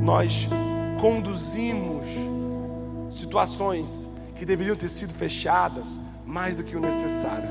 Nós 0.00 0.48
conduzimos 1.00 2.06
situações 3.10 4.08
que 4.36 4.44
deveriam 4.44 4.76
ter 4.76 4.88
sido 4.88 5.12
fechadas 5.12 5.98
mais 6.24 6.58
do 6.58 6.62
que 6.62 6.76
o 6.76 6.80
necessário. 6.80 7.48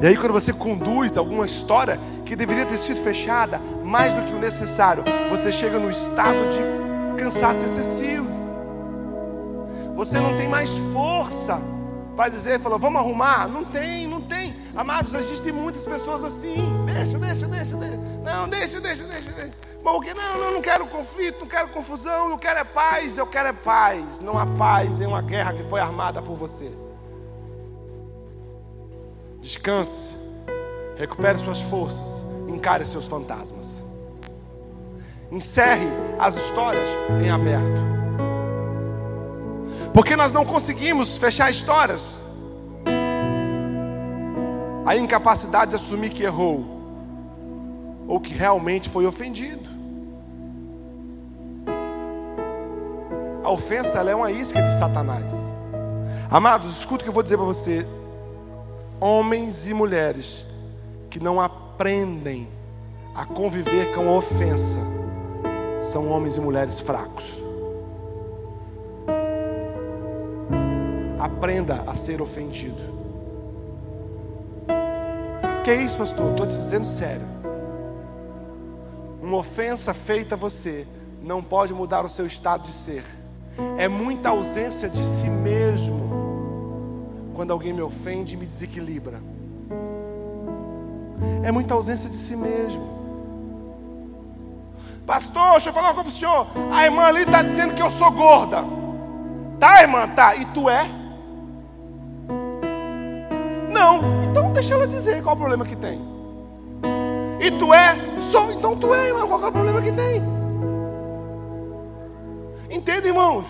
E 0.00 0.06
aí, 0.06 0.16
quando 0.16 0.34
você 0.34 0.52
conduz 0.52 1.16
alguma 1.16 1.46
história 1.46 1.98
que 2.24 2.36
deveria 2.36 2.64
ter 2.64 2.78
sido 2.78 3.00
fechada 3.00 3.60
mais 3.84 4.12
do 4.12 4.22
que 4.22 4.32
o 4.32 4.38
necessário, 4.38 5.02
você 5.28 5.50
chega 5.50 5.80
no 5.80 5.90
estado 5.90 6.48
de 6.48 7.20
cansaço 7.20 7.64
excessivo. 7.64 8.35
Você 9.96 10.20
não 10.20 10.36
tem 10.36 10.46
mais 10.46 10.70
força 10.92 11.58
para 12.14 12.28
dizer, 12.28 12.60
falou, 12.60 12.78
vamos 12.78 13.00
arrumar. 13.00 13.48
Não 13.48 13.64
tem, 13.64 14.06
não 14.06 14.20
tem. 14.20 14.54
Amados, 14.76 15.14
existem 15.14 15.52
muitas 15.52 15.86
pessoas 15.86 16.22
assim. 16.22 16.84
Deixa, 16.84 17.18
deixa, 17.18 17.46
deixa, 17.48 17.76
deixa. 17.76 17.96
Não, 18.22 18.46
deixa, 18.46 18.80
deixa, 18.80 19.04
deixa. 19.04 19.32
deixa. 19.32 19.50
Porque 19.82 20.12
não, 20.12 20.38
não, 20.38 20.52
não 20.52 20.60
quero 20.60 20.86
conflito, 20.86 21.40
não 21.40 21.46
quero 21.46 21.68
confusão, 21.68 22.30
eu 22.30 22.38
quero 22.38 22.58
é 22.58 22.64
paz, 22.64 23.16
eu 23.16 23.26
quero 23.26 23.48
é 23.48 23.52
paz. 23.52 24.20
Não 24.20 24.36
há 24.36 24.44
paz 24.44 25.00
em 25.00 25.06
uma 25.06 25.22
guerra 25.22 25.54
que 25.54 25.62
foi 25.62 25.80
armada 25.80 26.20
por 26.20 26.36
você. 26.36 26.70
Descanse, 29.40 30.14
recupere 30.98 31.38
suas 31.38 31.62
forças, 31.62 32.24
encare 32.48 32.84
seus 32.84 33.06
fantasmas. 33.06 33.84
Encerre 35.30 35.86
as 36.18 36.36
histórias 36.36 36.90
em 37.22 37.30
aberto. 37.30 37.95
Porque 39.96 40.14
nós 40.14 40.30
não 40.30 40.44
conseguimos 40.44 41.16
fechar 41.16 41.50
histórias. 41.50 42.18
A 44.84 44.94
incapacidade 44.94 45.70
de 45.70 45.76
assumir 45.76 46.10
que 46.10 46.22
errou, 46.22 46.66
ou 48.06 48.20
que 48.20 48.30
realmente 48.34 48.90
foi 48.90 49.06
ofendido. 49.06 49.66
A 53.42 53.50
ofensa 53.50 54.00
é 54.00 54.14
uma 54.14 54.30
isca 54.30 54.60
de 54.60 54.78
Satanás. 54.78 55.32
Amados, 56.30 56.76
escuta 56.76 57.00
o 57.00 57.04
que 57.04 57.08
eu 57.08 57.14
vou 57.14 57.22
dizer 57.22 57.38
para 57.38 57.46
você. 57.46 57.86
Homens 59.00 59.66
e 59.66 59.72
mulheres 59.72 60.44
que 61.08 61.18
não 61.18 61.40
aprendem 61.40 62.46
a 63.14 63.24
conviver 63.24 63.94
com 63.94 64.10
a 64.10 64.12
ofensa 64.18 64.78
são 65.80 66.10
homens 66.10 66.36
e 66.36 66.40
mulheres 66.42 66.80
fracos. 66.80 67.45
Aprenda 71.36 71.84
a 71.86 71.94
ser 71.94 72.22
ofendido. 72.22 72.80
Que 75.62 75.70
é 75.70 75.74
isso, 75.82 75.98
pastor? 75.98 76.30
Estou 76.30 76.46
te 76.46 76.56
dizendo 76.56 76.86
sério. 76.86 77.26
Uma 79.20 79.36
ofensa 79.36 79.92
feita 79.92 80.34
a 80.34 80.38
você 80.38 80.86
não 81.22 81.42
pode 81.42 81.74
mudar 81.74 82.06
o 82.06 82.08
seu 82.08 82.24
estado 82.24 82.62
de 82.62 82.72
ser. 82.72 83.04
É 83.76 83.86
muita 83.86 84.30
ausência 84.30 84.88
de 84.88 85.04
si 85.04 85.28
mesmo 85.28 86.06
quando 87.34 87.50
alguém 87.50 87.72
me 87.72 87.82
ofende 87.82 88.34
e 88.34 88.38
me 88.38 88.46
desequilibra. 88.46 89.20
É 91.42 91.52
muita 91.52 91.74
ausência 91.74 92.08
de 92.08 92.16
si 92.16 92.34
mesmo. 92.34 92.96
Pastor, 95.04 95.52
deixa 95.52 95.68
eu 95.68 95.74
falar 95.74 95.88
uma 95.88 96.02
coisa 96.02 96.10
para 96.10 96.16
o 96.16 96.18
senhor. 96.18 96.46
A 96.72 96.84
irmã 96.84 97.02
ali 97.02 97.22
está 97.22 97.42
dizendo 97.42 97.74
que 97.74 97.82
eu 97.82 97.90
sou 97.90 98.10
gorda. 98.10 98.64
Tá, 99.60 99.82
irmã? 99.82 100.08
Tá. 100.08 100.34
E 100.34 100.46
tu 100.46 100.70
é? 100.70 101.04
Não. 103.86 104.24
Então 104.24 104.52
deixa 104.52 104.74
ela 104.74 104.84
dizer 104.84 105.22
qual 105.22 105.36
o 105.36 105.38
problema 105.38 105.64
que 105.64 105.76
tem. 105.76 106.00
E 107.40 107.52
tu 107.52 107.72
é? 107.72 107.96
Sou. 108.20 108.50
Então 108.50 108.76
tu 108.76 108.92
é, 108.92 109.08
irmão. 109.08 109.28
Qual 109.28 109.44
é 109.44 109.46
o 109.46 109.52
problema 109.52 109.80
que 109.80 109.92
tem? 109.92 110.20
Entende, 112.68 113.06
irmãos? 113.06 113.46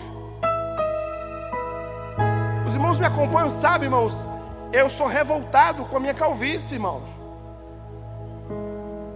Os 2.67 2.75
irmãos 2.75 2.99
me 2.99 3.05
acompanham, 3.07 3.49
sabem, 3.49 3.85
irmãos? 3.85 4.27
Eu 4.71 4.89
sou 4.91 5.07
revoltado 5.07 5.85
com 5.85 5.97
a 5.97 5.99
minha 5.99 6.13
calvície, 6.13 6.75
irmãos. 6.75 7.09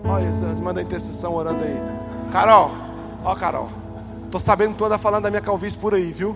Olha, 0.03 0.25
Jesus, 0.25 0.59
manda 0.59 0.81
intercessão 0.81 1.35
orando 1.35 1.63
aí. 1.63 1.77
Carol, 2.31 2.71
ó, 3.23 3.35
Carol. 3.35 3.69
Tô 4.31 4.39
sabendo 4.39 4.75
toda 4.75 4.97
falando 4.97 5.23
da 5.23 5.29
minha 5.29 5.41
calvície 5.41 5.77
por 5.77 5.93
aí, 5.93 6.11
viu? 6.11 6.35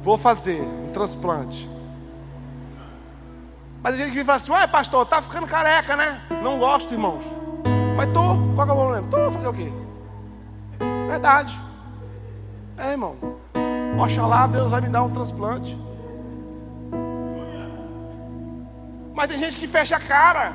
Vou 0.00 0.18
fazer 0.18 0.60
um 0.60 0.88
transplante. 0.88 1.73
Mas 3.84 3.96
a 3.96 3.98
gente 3.98 4.16
me 4.16 4.24
fala 4.24 4.38
assim, 4.38 4.50
ué 4.50 4.66
pastor, 4.66 5.04
tá 5.04 5.20
ficando 5.20 5.46
careca, 5.46 5.94
né? 5.94 6.22
Não 6.42 6.58
gosto, 6.58 6.94
irmãos. 6.94 7.22
Mas 7.94 8.10
tô, 8.12 8.54
qual 8.54 8.66
é 8.66 8.72
o 8.72 8.76
problema? 8.76 9.08
Tô, 9.10 9.30
fazer 9.30 9.46
o 9.46 9.52
quê? 9.52 9.70
Verdade. 11.06 11.60
É, 12.78 12.92
irmão. 12.92 13.14
Oxalá 14.02 14.46
Deus 14.46 14.70
vai 14.70 14.80
me 14.80 14.88
dar 14.88 15.02
um 15.02 15.10
transplante. 15.10 15.78
Mas 19.14 19.28
tem 19.28 19.38
gente 19.38 19.58
que 19.58 19.68
fecha 19.68 19.96
a 19.96 20.00
cara. 20.00 20.54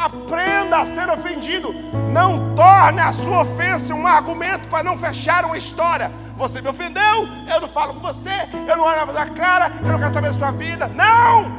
Aprenda 0.00 0.78
a 0.78 0.86
ser 0.86 1.10
ofendido. 1.10 1.74
Não 2.10 2.54
torne 2.54 3.02
a 3.02 3.12
sua 3.12 3.42
ofensa 3.42 3.94
um 3.94 4.06
argumento 4.06 4.66
para 4.66 4.82
não 4.82 4.96
fechar 4.96 5.44
uma 5.44 5.58
história. 5.58 6.10
Você 6.38 6.62
me 6.62 6.68
ofendeu, 6.68 7.28
eu 7.52 7.60
não 7.60 7.68
falo 7.68 7.92
com 7.92 8.00
você, 8.00 8.48
eu 8.66 8.76
não 8.78 8.84
olho 8.84 9.12
na 9.12 9.28
cara, 9.28 9.70
eu 9.82 9.88
não 9.88 9.98
quero 9.98 10.14
saber 10.14 10.28
da 10.28 10.38
sua 10.38 10.52
vida. 10.52 10.88
Não! 10.88 11.52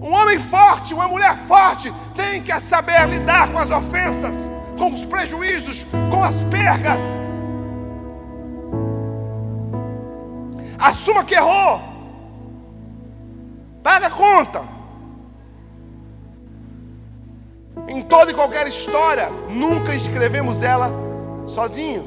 Um 0.00 0.12
homem 0.14 0.40
forte, 0.40 0.94
uma 0.94 1.08
mulher 1.08 1.36
forte, 1.36 1.92
tem 2.14 2.40
que 2.40 2.60
saber 2.60 3.08
lidar 3.08 3.48
com 3.48 3.58
as 3.58 3.72
ofensas, 3.72 4.48
com 4.78 4.88
os 4.88 5.04
prejuízos, 5.04 5.84
com 6.12 6.22
as 6.22 6.44
perdas. 6.44 7.00
Assuma 10.78 11.24
que 11.24 11.34
errou. 11.34 11.82
Paga 13.82 14.06
a 14.06 14.10
conta. 14.10 14.79
Em 17.88 18.02
toda 18.02 18.30
e 18.30 18.34
qualquer 18.34 18.66
história, 18.66 19.30
nunca 19.48 19.94
escrevemos 19.94 20.62
ela 20.62 20.90
sozinho. 21.46 22.04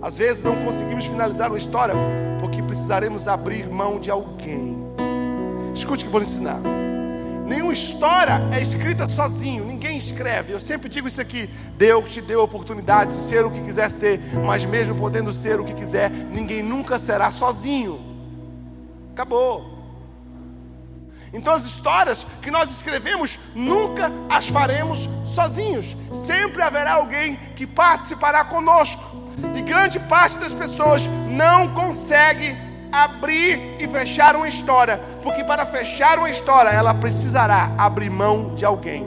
Às 0.00 0.18
vezes 0.18 0.44
não 0.44 0.56
conseguimos 0.64 1.06
finalizar 1.06 1.50
uma 1.50 1.58
história 1.58 1.94
porque 2.38 2.62
precisaremos 2.62 3.26
abrir 3.26 3.66
mão 3.66 3.98
de 3.98 4.10
alguém. 4.10 4.76
Escute 5.74 6.04
o 6.04 6.06
que 6.06 6.12
vou 6.12 6.22
ensinar. 6.22 6.60
Nenhuma 7.46 7.72
história 7.72 8.40
é 8.52 8.60
escrita 8.60 9.08
sozinho, 9.08 9.64
ninguém 9.64 9.96
escreve. 9.96 10.52
Eu 10.52 10.58
sempre 10.58 10.88
digo 10.88 11.06
isso 11.06 11.20
aqui: 11.20 11.48
Deus 11.76 12.10
te 12.10 12.20
deu 12.20 12.40
a 12.40 12.44
oportunidade 12.44 13.12
de 13.12 13.18
ser 13.18 13.44
o 13.44 13.50
que 13.50 13.60
quiser 13.62 13.90
ser, 13.90 14.20
mas 14.44 14.64
mesmo 14.64 14.96
podendo 14.96 15.32
ser 15.32 15.60
o 15.60 15.64
que 15.64 15.74
quiser, 15.74 16.10
ninguém 16.10 16.62
nunca 16.62 16.98
será 16.98 17.30
sozinho. 17.30 18.00
Acabou. 19.12 19.75
Então, 21.32 21.52
as 21.52 21.64
histórias 21.64 22.26
que 22.40 22.50
nós 22.50 22.70
escrevemos, 22.70 23.38
nunca 23.54 24.10
as 24.28 24.48
faremos 24.48 25.08
sozinhos. 25.24 25.96
Sempre 26.12 26.62
haverá 26.62 26.94
alguém 26.94 27.36
que 27.54 27.66
participará 27.66 28.44
conosco. 28.44 29.02
E 29.54 29.60
grande 29.60 29.98
parte 30.00 30.38
das 30.38 30.54
pessoas 30.54 31.06
não 31.28 31.74
consegue 31.74 32.56
abrir 32.90 33.76
e 33.78 33.86
fechar 33.86 34.34
uma 34.34 34.48
história, 34.48 34.98
porque 35.22 35.44
para 35.44 35.66
fechar 35.66 36.18
uma 36.18 36.30
história, 36.30 36.70
ela 36.70 36.94
precisará 36.94 37.70
abrir 37.76 38.10
mão 38.10 38.54
de 38.54 38.64
alguém. 38.64 39.06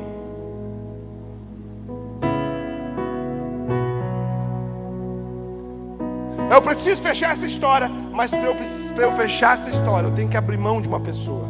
Eu 6.51 6.61
preciso 6.61 7.01
fechar 7.01 7.31
essa 7.31 7.45
história, 7.45 7.89
mas 8.11 8.31
para 8.31 8.41
eu, 8.41 8.55
eu 8.97 9.11
fechar 9.13 9.53
essa 9.55 9.69
história, 9.69 10.07
eu 10.07 10.11
tenho 10.11 10.29
que 10.29 10.37
abrir 10.37 10.57
mão 10.57 10.81
de 10.81 10.87
uma 10.87 10.99
pessoa. 10.99 11.48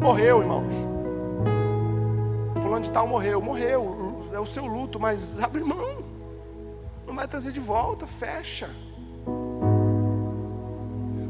Morreu, 0.00 0.40
irmãos. 0.40 0.72
Fulano 2.62 2.84
de 2.84 2.90
tal 2.90 3.06
morreu, 3.06 3.40
morreu. 3.40 4.28
É 4.32 4.38
o 4.38 4.46
seu 4.46 4.64
luto, 4.64 5.00
mas 5.00 5.38
abre 5.42 5.62
mão. 5.62 5.98
Não 7.06 7.14
vai 7.14 7.26
trazer 7.26 7.52
de 7.52 7.60
volta, 7.60 8.06
fecha. 8.06 8.68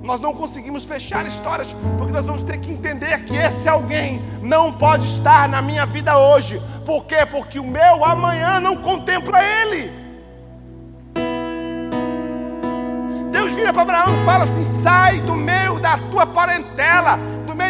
Nós 0.02 0.20
não 0.20 0.33
conseguimos 0.33 0.87
fechar 0.87 1.26
histórias, 1.26 1.74
porque 1.98 2.12
nós 2.12 2.24
vamos 2.24 2.42
ter 2.42 2.59
que 2.59 2.72
entender 2.72 3.24
que 3.24 3.37
esse 3.37 3.68
alguém 3.68 4.22
não 4.42 4.72
pode 4.72 5.07
estar 5.07 5.46
na 5.48 5.61
minha 5.61 5.85
vida 5.85 6.18
hoje. 6.18 6.62
Por 6.87 7.04
quê? 7.04 7.26
Porque 7.31 7.59
o 7.59 7.66
meu 7.66 8.02
amanhã 8.02 8.59
não 8.59 8.76
contempla 8.76 9.38
ele. 9.42 9.92
Deus 13.31 13.52
vira 13.52 13.70
para 13.70 13.83
Abraão 13.83 14.14
e 14.14 14.24
fala 14.24 14.44
assim: 14.44 14.64
sai 14.64 15.20
do 15.20 15.35
meio 15.35 15.78
da 15.78 15.98
tua 15.98 16.26
parentela, 16.26 17.18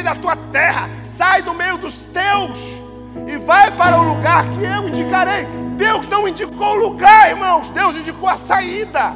da 0.02 0.14
tua 0.14 0.36
terra, 0.36 0.88
sai 1.04 1.42
do 1.42 1.54
meio 1.54 1.78
dos 1.78 2.06
teus 2.06 2.78
e 3.26 3.36
vai 3.36 3.70
para 3.70 4.00
o 4.00 4.14
lugar 4.14 4.48
que 4.48 4.64
eu 4.64 4.88
indicarei. 4.88 5.46
Deus 5.76 6.06
não 6.08 6.26
indicou 6.26 6.72
o 6.72 6.88
lugar, 6.88 7.30
irmãos, 7.30 7.70
Deus 7.70 7.96
indicou 7.96 8.28
a 8.28 8.36
saída. 8.36 9.14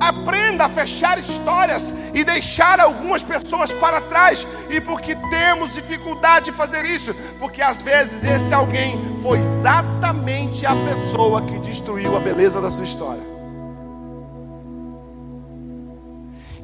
Aprenda 0.00 0.64
a 0.64 0.68
fechar 0.68 1.16
histórias 1.16 1.94
e 2.12 2.24
deixar 2.24 2.80
algumas 2.80 3.22
pessoas 3.22 3.72
para 3.72 4.00
trás. 4.00 4.46
E 4.68 4.80
porque 4.80 5.14
temos 5.30 5.74
dificuldade 5.74 6.46
de 6.46 6.52
fazer 6.52 6.84
isso? 6.84 7.14
Porque 7.38 7.62
às 7.62 7.82
vezes 7.82 8.24
esse 8.24 8.52
alguém 8.52 9.16
foi 9.22 9.38
exatamente 9.38 10.66
a 10.66 10.74
pessoa 10.74 11.42
que 11.42 11.58
destruiu 11.60 12.16
a 12.16 12.20
beleza 12.20 12.60
da 12.60 12.70
sua 12.70 12.84
história. 12.84 13.31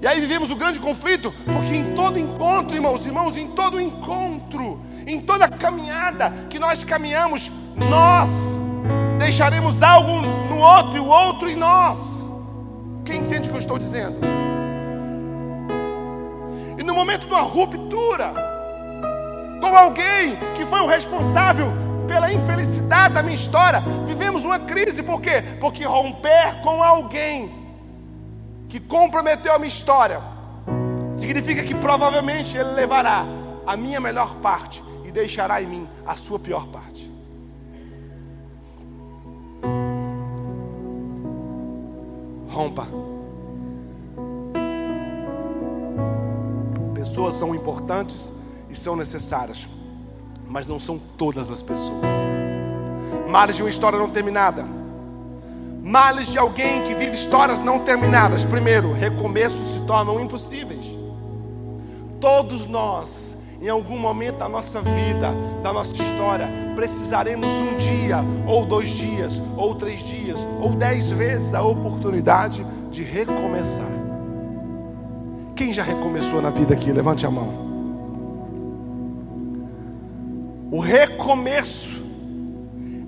E 0.01 0.07
aí 0.07 0.21
vivemos 0.21 0.51
o 0.53 0.57
grande 0.57 0.79
conflito, 0.79 1.35
porque 1.53 1.75
em 1.75 1.93
todo 1.95 2.21
encontro, 2.21 2.77
irmãos, 2.77 3.05
irmãos, 3.05 3.37
em 3.37 3.49
todo 3.49 3.81
encontro, 3.81 4.81
em 5.05 5.21
toda 5.21 5.49
caminhada 5.49 6.33
que 6.49 6.59
nós 6.59 6.85
caminhamos, 6.85 7.51
nós 7.75 8.57
deixaremos 9.19 9.83
algo 9.83 10.21
no 10.21 10.59
outro 10.59 10.97
e 10.97 11.01
o 11.01 11.07
outro 11.07 11.51
em 11.51 11.57
nós. 11.57 12.25
Quem 13.05 13.23
entende 13.23 13.49
o 13.49 13.51
que 13.51 13.57
eu 13.57 13.61
estou 13.61 13.77
dizendo? 13.77 14.19
E 16.79 16.83
no 16.85 16.95
momento 16.95 17.27
de 17.27 17.33
uma 17.33 17.41
ruptura 17.41 18.33
com 19.61 19.77
alguém 19.77 20.39
que 20.55 20.65
foi 20.65 20.81
o 20.81 20.87
responsável 20.87 21.73
pela 22.07 22.33
infelicidade 22.33 23.15
da 23.15 23.23
minha 23.23 23.35
história, 23.35 23.83
vivemos 24.07 24.45
uma 24.45 24.61
crise, 24.61 25.03
por 25.03 25.21
quê? 25.21 25.43
Porque 25.59 25.85
romper 25.85 26.63
com 26.63 26.81
alguém 26.83 27.58
que 28.69 28.79
comprometeu 28.81 29.53
a 29.55 29.59
minha 29.59 29.69
história 29.69 30.21
significa 31.13 31.63
que 31.63 31.75
provavelmente 31.75 32.57
ele 32.57 32.73
levará 32.73 33.25
a 33.67 33.77
minha 33.77 34.01
melhor 34.01 34.37
parte 34.37 34.83
e 35.05 35.11
deixará 35.11 35.63
em 35.63 35.67
mim 35.67 35.89
a 36.07 36.15
sua 36.15 36.39
pior 36.39 36.67
parte. 36.69 37.09
rompa. 42.59 42.89
Pessoas 46.93 47.35
são 47.35 47.55
importantes 47.55 48.33
e 48.69 48.75
são 48.75 48.97
necessárias, 48.97 49.69
mas 50.49 50.67
não 50.67 50.81
são 50.81 50.99
todas 50.99 51.53
as 51.53 51.63
pessoas. 51.63 52.11
Males 53.29 53.55
de 53.55 53.63
uma 53.63 53.69
história 53.69 53.97
não 53.97 54.11
terminada. 54.11 54.78
Males 55.89 56.27
de 56.27 56.37
alguém 56.37 56.83
que 56.83 56.95
vive 56.95 57.17
histórias 57.17 57.63
não 57.63 57.79
terminadas. 57.79 58.45
Primeiro, 58.45 58.93
recomeços 58.93 59.69
se 59.69 59.81
tornam 59.87 60.21
impossíveis. 60.21 60.85
Todos 62.21 62.67
nós 62.67 63.39
em 63.63 63.71
algum 63.71 63.99
momento 63.99 64.37
da 64.37 64.49
nossa 64.51 64.83
vida, 64.83 65.33
da 65.63 65.73
nossa 65.73 65.95
história, 65.95 66.47
precisaremos 66.77 67.51
um 67.51 67.77
dia, 67.77 68.19
ou 68.47 68.67
dois 68.67 68.91
dias, 68.91 69.43
ou 69.57 69.75
três 69.75 70.01
dias, 70.01 70.47
ou 70.61 70.75
dez 70.75 71.11
vezes 71.11 71.55
a 71.55 71.63
oportunidade 71.63 72.65
de 72.91 73.03
recomeçar. 73.03 73.91
Quem 75.57 75.73
já 75.73 75.83
recomeçou 75.83 76.43
na 76.43 76.51
vida 76.51 76.75
aqui? 76.75 76.93
Levante 76.93 77.27
a 77.27 77.31
mão. 77.31 77.67
O 80.71 80.81
recomeço 80.81 82.01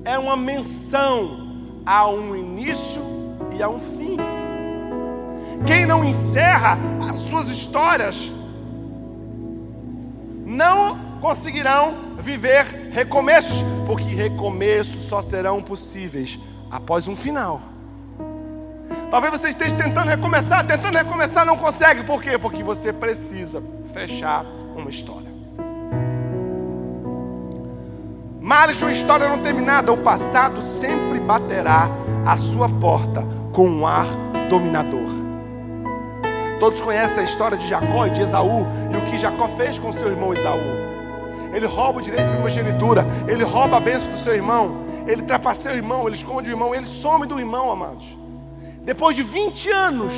é 0.02 0.18
uma 0.18 0.36
menção 0.36 1.39
a 1.84 2.08
um 2.08 2.36
início 2.36 3.02
e 3.56 3.62
a 3.62 3.68
um 3.68 3.80
fim. 3.80 4.16
Quem 5.66 5.86
não 5.86 6.04
encerra 6.04 6.78
as 7.12 7.20
suas 7.22 7.48
histórias 7.48 8.32
não 10.46 10.98
conseguirão 11.20 11.94
viver 12.18 12.90
recomeços, 12.92 13.64
porque 13.86 14.04
recomeços 14.04 15.04
só 15.04 15.22
serão 15.22 15.62
possíveis 15.62 16.38
após 16.70 17.06
um 17.06 17.14
final. 17.14 17.60
Talvez 19.10 19.32
você 19.32 19.48
esteja 19.48 19.74
tentando 19.76 20.08
recomeçar, 20.08 20.64
tentando 20.66 20.96
recomeçar, 20.96 21.44
não 21.44 21.56
consegue. 21.56 22.04
Por 22.04 22.22
quê? 22.22 22.38
Porque 22.38 22.62
você 22.62 22.92
precisa 22.92 23.62
fechar 23.92 24.44
uma 24.76 24.88
história. 24.88 25.29
Males 28.50 28.78
de 28.78 28.84
uma 28.84 28.90
história 28.90 29.28
não 29.28 29.38
terminada, 29.38 29.92
o 29.92 29.98
passado 29.98 30.60
sempre 30.60 31.20
baterá 31.20 31.88
a 32.26 32.36
sua 32.36 32.68
porta 32.68 33.24
com 33.52 33.70
um 33.70 33.86
ar 33.86 34.08
dominador. 34.48 35.08
Todos 36.58 36.80
conhecem 36.80 37.22
a 37.22 37.24
história 37.24 37.56
de 37.56 37.68
Jacó 37.68 38.08
e 38.08 38.10
de 38.10 38.22
Esaú 38.22 38.66
e 38.92 38.96
o 38.96 39.02
que 39.02 39.16
Jacó 39.18 39.46
fez 39.46 39.78
com 39.78 39.92
seu 39.92 40.08
irmão 40.08 40.34
Esaú. 40.34 40.58
Ele 41.54 41.64
rouba 41.64 42.00
o 42.00 42.02
direito 42.02 42.26
de 42.26 42.32
primogenitura, 42.32 43.06
ele 43.28 43.44
rouba 43.44 43.76
a 43.76 43.80
bênção 43.80 44.10
do 44.10 44.18
seu 44.18 44.34
irmão, 44.34 44.78
ele 45.06 45.22
trapaceia 45.22 45.76
o 45.76 45.78
irmão, 45.78 46.08
ele 46.08 46.16
esconde 46.16 46.50
o 46.50 46.52
irmão, 46.52 46.74
ele 46.74 46.86
some 46.86 47.28
do 47.28 47.38
irmão, 47.38 47.70
amados. 47.70 48.18
Depois 48.82 49.14
de 49.14 49.22
20 49.22 49.70
anos, 49.70 50.12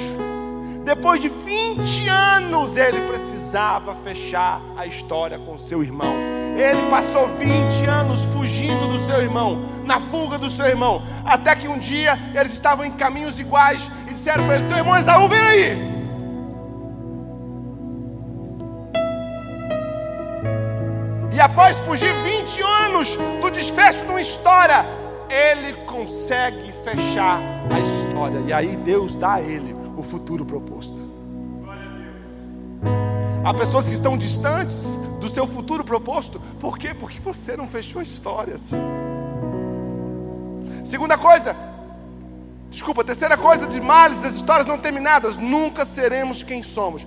Depois 0.85 1.21
de 1.21 1.29
20 1.29 2.09
anos, 2.09 2.77
ele 2.77 3.03
precisava 3.03 3.95
fechar 3.95 4.61
a 4.77 4.85
história 4.85 5.39
com 5.39 5.57
seu 5.57 5.83
irmão. 5.83 6.15
Ele 6.57 6.91
passou 6.91 7.29
20 7.29 7.85
anos 7.85 8.25
fugindo 8.25 8.89
do 8.89 8.99
seu 8.99 9.23
irmão, 9.23 9.63
na 9.85 10.01
fuga 10.01 10.37
do 10.37 10.51
seu 10.51 10.67
irmão, 10.67 11.03
até 11.25 11.55
que 11.55 11.69
um 11.69 11.79
dia 11.79 12.19
eles 12.35 12.53
estavam 12.53 12.85
em 12.85 12.91
caminhos 12.91 13.39
iguais 13.39 13.89
e 14.09 14.13
disseram 14.13 14.45
para 14.45 14.57
ele: 14.57 14.67
Teu 14.67 14.79
irmão 14.79 14.97
Esaú, 14.97 15.29
vem 15.29 15.41
aí. 15.41 15.93
E 21.33 21.41
após 21.41 21.79
fugir 21.81 22.13
20 22.25 22.61
anos 22.61 23.17
do 23.41 23.51
desfecho 23.51 24.05
de 24.05 24.11
uma 24.11 24.21
história, 24.21 24.85
ele 25.31 25.75
consegue 25.87 26.73
fechar 26.73 27.41
a 27.71 27.79
história. 27.79 28.41
E 28.47 28.53
aí 28.53 28.77
Deus 28.77 29.17
dá 29.17 29.35
a 29.35 29.41
ele 29.41 29.82
o 30.03 30.05
futuro 30.05 30.45
proposto. 30.45 31.01
Há 33.45 33.55
pessoas 33.55 33.87
que 33.89 33.95
estão 33.95 34.19
distantes 34.19 34.97
do 35.21 35.29
seu 35.29 35.47
futuro 35.47 35.85
proposto. 35.85 36.41
Por 36.61 36.77
quê? 36.77 36.93
Porque 36.93 37.19
você 37.21 37.57
não 37.57 37.67
fechou 37.67 38.03
histórias. 38.03 38.71
Segunda 40.85 41.17
coisa, 41.17 41.57
desculpa, 42.69 43.05
terceira 43.05 43.37
coisa 43.37 43.67
de 43.67 43.81
males 43.81 44.21
das 44.21 44.35
histórias 44.35 44.67
não 44.67 44.79
terminadas: 44.79 45.39
nunca 45.39 45.85
seremos 45.85 46.43
quem 46.43 46.63
somos 46.63 47.07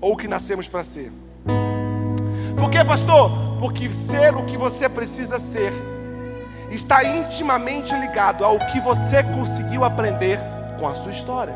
ou 0.00 0.12
o 0.12 0.16
que 0.16 0.28
nascemos 0.28 0.68
para 0.68 0.84
ser. 0.84 1.10
Por 2.58 2.70
quê, 2.70 2.84
pastor? 2.84 3.30
Porque 3.58 3.90
ser 3.90 4.34
o 4.34 4.44
que 4.44 4.56
você 4.56 4.88
precisa 4.88 5.38
ser 5.38 5.72
está 6.70 7.02
intimamente 7.02 7.94
ligado 7.94 8.44
ao 8.44 8.58
que 8.66 8.80
você 8.80 9.22
conseguiu 9.22 9.84
aprender 9.84 10.38
com 10.80 10.88
a 10.88 10.94
sua 10.94 11.12
história. 11.12 11.54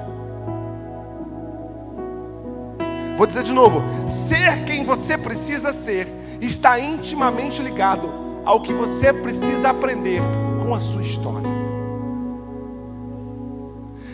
Vou 3.17 3.27
dizer 3.27 3.43
de 3.43 3.53
novo: 3.53 3.83
ser 4.09 4.65
quem 4.67 4.85
você 4.85 5.17
precisa 5.17 5.73
ser 5.73 6.07
está 6.41 6.79
intimamente 6.79 7.63
ligado 7.63 8.13
ao 8.45 8.61
que 8.61 8.73
você 8.73 9.13
precisa 9.13 9.71
aprender 9.71 10.21
com 10.63 10.75
a 10.75 10.81
sua 10.81 11.03
história. 11.03 11.49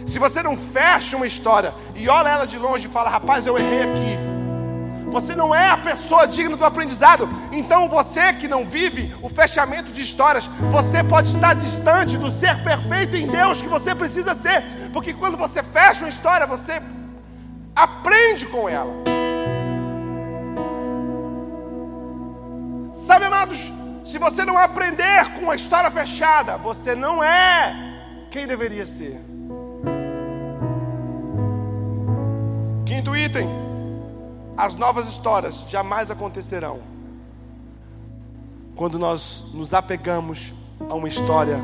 Se 0.07 0.19
você 0.19 0.43
não 0.43 0.57
fecha 0.57 1.17
uma 1.17 1.27
história 1.27 1.75
e 1.95 2.09
olha 2.09 2.29
ela 2.29 2.47
de 2.47 2.59
longe 2.59 2.87
e 2.87 2.91
fala, 2.91 3.11
rapaz, 3.11 3.47
eu 3.47 3.57
errei 3.59 3.83
aqui, 3.83 4.19
você 5.11 5.35
não 5.35 5.55
é 5.55 5.71
a 5.71 5.77
pessoa 5.77 6.27
digna 6.27 6.57
do 6.57 6.65
aprendizado. 6.65 7.29
Então 7.53 7.89
você 7.89 8.33
que 8.33 8.49
não 8.49 8.65
vive 8.65 9.15
o 9.23 9.29
fechamento 9.29 9.93
de 9.93 10.03
histórias, 10.03 10.47
você 10.71 11.03
pode 11.03 11.29
estar 11.29 11.55
distante 11.55 12.17
do 12.17 12.31
ser 12.31 12.63
perfeito 12.63 13.17
em 13.17 13.27
Deus 13.27 13.61
que 13.61 13.69
você 13.69 13.95
precisa 13.95 14.35
ser. 14.35 14.63
Porque 14.93 15.13
quando 15.13 15.37
você 15.37 15.63
fecha 15.63 16.05
uma 16.05 16.09
história, 16.09 16.47
você 16.47 16.81
aprende 17.75 18.47
com 18.47 18.69
ela. 18.69 18.93
Sabe, 22.93 23.25
amados, 23.25 23.73
se 24.05 24.19
você 24.19 24.45
não 24.45 24.57
aprender 24.57 25.33
com 25.39 25.51
a 25.51 25.57
história 25.57 25.91
fechada, 25.91 26.57
você 26.57 26.95
não 26.95 27.23
é 27.23 27.75
quem 28.31 28.47
deveria 28.47 28.87
ser. 28.87 29.30
As 34.61 34.77
novas 34.77 35.09
histórias 35.09 35.65
jamais 35.67 36.11
acontecerão 36.11 36.81
quando 38.77 38.99
nós 38.99 39.43
nos 39.55 39.73
apegamos 39.73 40.53
a 40.87 40.95
uma 40.95 41.09
história 41.09 41.59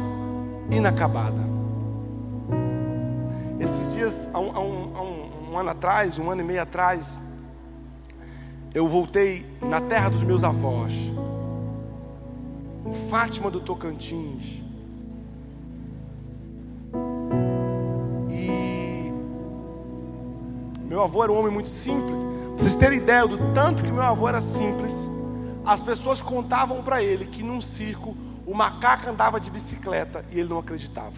inacabada. 0.71 1.47
Esses 3.61 3.93
dias, 3.93 4.27
há 4.33 4.41
um, 4.41 4.57
há 4.57 4.61
um, 4.61 4.97
há 4.97 5.03
um, 5.03 5.51
um 5.53 5.59
ano 5.59 5.71
atrás, 5.71 6.19
um 6.19 6.31
ano 6.31 6.41
e 6.41 6.45
meio 6.45 6.63
atrás, 6.63 7.21
eu 8.73 8.89
voltei 8.89 9.47
na 9.61 9.81
terra 9.81 10.09
dos 10.09 10.23
meus 10.23 10.43
avós, 10.43 11.13
Fátima 13.11 13.51
do 13.51 13.61
Tocantins. 13.61 14.65
E 18.31 19.13
meu 20.89 21.03
avô 21.03 21.23
era 21.23 21.33
um 21.33 21.39
homem 21.39 21.53
muito 21.53 21.69
simples, 21.69 22.27
vocês 22.57 22.75
terem 22.75 22.99
ideia 22.99 23.27
do 23.27 23.53
tanto 23.53 23.83
que 23.83 23.91
meu 23.91 24.03
avô 24.03 24.29
era 24.29 24.41
simples, 24.41 25.09
as 25.65 25.83
pessoas 25.83 26.23
contavam 26.23 26.83
para 26.83 27.03
ele 27.03 27.27
que 27.27 27.43
num 27.43 27.61
circo 27.61 28.17
o 28.47 28.55
macaco 28.55 29.11
andava 29.11 29.39
de 29.39 29.51
bicicleta 29.51 30.25
e 30.31 30.41
ele 30.41 30.49
não 30.49 30.59
acreditava. 30.59 31.15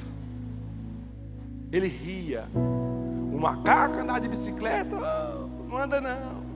Ele 1.71 1.87
ria. 1.87 2.49
O 2.55 3.39
macaco 3.39 3.99
andava 3.99 4.21
de 4.21 4.29
bicicleta, 4.29 4.97
oh, 4.97 5.69
não 5.69 5.79
anda 5.79 6.01
não. 6.01 6.49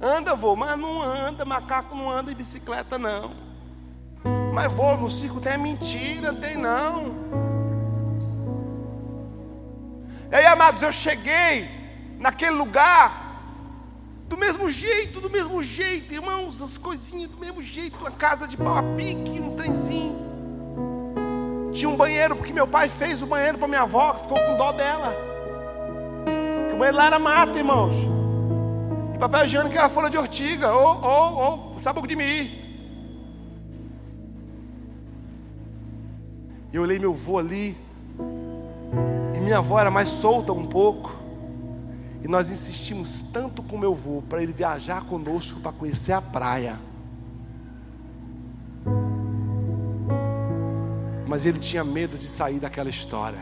Anda, 0.02 0.34
vô, 0.34 0.56
mas 0.56 0.76
não 0.76 1.00
anda, 1.00 1.44
macaco 1.44 1.94
não 1.94 2.10
anda 2.10 2.30
de 2.30 2.36
bicicleta 2.36 2.98
não. 2.98 3.32
Mas 4.52 4.72
vô, 4.72 4.96
no 4.96 5.08
circo 5.08 5.40
tem 5.40 5.56
mentira, 5.56 6.32
tem 6.34 6.56
não. 6.56 7.14
E 10.30 10.34
aí, 10.34 10.46
amados, 10.46 10.82
eu 10.82 10.90
cheguei 10.90 11.81
naquele 12.22 12.52
lugar, 12.52 13.32
do 14.28 14.38
mesmo 14.38 14.70
jeito, 14.70 15.20
do 15.20 15.28
mesmo 15.28 15.60
jeito, 15.60 16.14
irmãos, 16.14 16.62
as 16.62 16.78
coisinhas 16.78 17.28
do 17.28 17.36
mesmo 17.36 17.60
jeito, 17.60 17.98
uma 17.98 18.12
casa 18.12 18.46
de 18.46 18.56
pau 18.56 18.78
a 18.78 18.82
pique, 18.96 19.40
um 19.40 19.56
trenzinho. 19.56 20.30
Tinha 21.72 21.90
um 21.90 21.96
banheiro, 21.96 22.36
porque 22.36 22.52
meu 22.52 22.66
pai 22.66 22.88
fez 22.88 23.22
o 23.22 23.26
banheiro 23.26 23.58
para 23.58 23.66
minha 23.66 23.82
avó, 23.82 24.14
ficou 24.14 24.38
com 24.38 24.56
dó 24.56 24.70
dela. 24.72 25.14
o 26.72 26.76
banheiro 26.78 26.96
lá 26.96 27.06
era 27.06 27.18
mata, 27.18 27.58
irmãos. 27.58 27.94
E 29.14 29.18
papel 29.18 29.44
higiênico 29.46 29.76
era 29.76 29.88
folha 29.88 30.08
de 30.08 30.16
ortiga, 30.16 30.72
ou, 30.72 31.04
ou, 31.04 31.72
ou 31.72 31.80
sabugo 31.80 32.06
de 32.06 32.14
mi. 32.14 32.62
E 36.72 36.76
eu 36.76 36.82
olhei 36.82 36.98
meu 37.00 37.12
avô 37.12 37.38
ali, 37.38 37.76
e 39.34 39.40
minha 39.40 39.58
avó 39.58 39.78
era 39.80 39.90
mais 39.90 40.08
solta 40.08 40.52
um 40.52 40.64
pouco. 40.64 41.21
E 42.22 42.28
nós 42.28 42.50
insistimos 42.50 43.22
tanto 43.22 43.62
com 43.62 43.76
meu 43.76 43.92
avô 43.92 44.22
para 44.22 44.42
ele 44.42 44.52
viajar 44.52 45.04
conosco 45.04 45.60
para 45.60 45.72
conhecer 45.72 46.12
a 46.12 46.22
praia. 46.22 46.78
Mas 51.26 51.44
ele 51.44 51.58
tinha 51.58 51.82
medo 51.82 52.16
de 52.16 52.28
sair 52.28 52.60
daquela 52.60 52.90
história. 52.90 53.40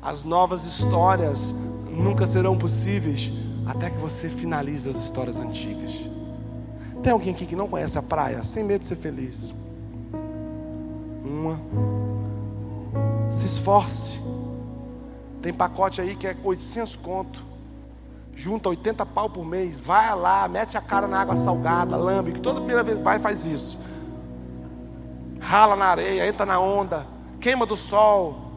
As 0.00 0.22
novas 0.22 0.64
histórias 0.64 1.54
nunca 1.90 2.26
serão 2.26 2.56
possíveis 2.56 3.30
até 3.66 3.90
que 3.90 3.98
você 3.98 4.28
finalize 4.28 4.88
as 4.88 4.96
histórias 4.96 5.40
antigas. 5.40 6.08
Tem 7.02 7.12
alguém 7.12 7.34
aqui 7.34 7.46
que 7.46 7.56
não 7.56 7.66
conhece 7.66 7.98
a 7.98 8.02
praia? 8.02 8.44
Sem 8.44 8.62
medo 8.62 8.80
de 8.80 8.86
ser 8.86 8.96
feliz. 8.96 9.52
Uma. 11.24 11.60
Se 13.30 13.46
esforce. 13.46 14.21
Tem 15.42 15.52
pacote 15.52 16.00
aí 16.00 16.14
que 16.14 16.26
é 16.26 16.36
800 16.42 16.94
conto. 16.94 17.44
Junta 18.34 18.68
80 18.68 19.04
pau 19.04 19.28
por 19.28 19.44
mês. 19.44 19.80
Vai 19.80 20.14
lá, 20.14 20.46
mete 20.46 20.78
a 20.78 20.80
cara 20.80 21.08
na 21.08 21.20
água 21.20 21.36
salgada, 21.36 21.96
lambe. 21.96 22.32
Que 22.32 22.40
toda 22.40 22.60
primeira 22.60 22.84
vez 22.84 23.00
vai 23.00 23.18
faz 23.18 23.44
isso. 23.44 23.78
Rala 25.40 25.74
na 25.74 25.86
areia, 25.86 26.26
entra 26.26 26.46
na 26.46 26.60
onda, 26.60 27.04
queima 27.40 27.66
do 27.66 27.76
sol. 27.76 28.52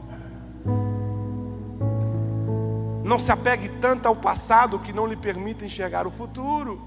Não 3.03 3.17
se 3.17 3.31
apegue 3.31 3.69
tanto 3.81 4.07
ao 4.07 4.15
passado 4.15 4.79
que 4.79 4.93
não 4.93 5.07
lhe 5.07 5.15
permita 5.15 5.65
enxergar 5.65 6.05
o 6.05 6.11
futuro. 6.11 6.81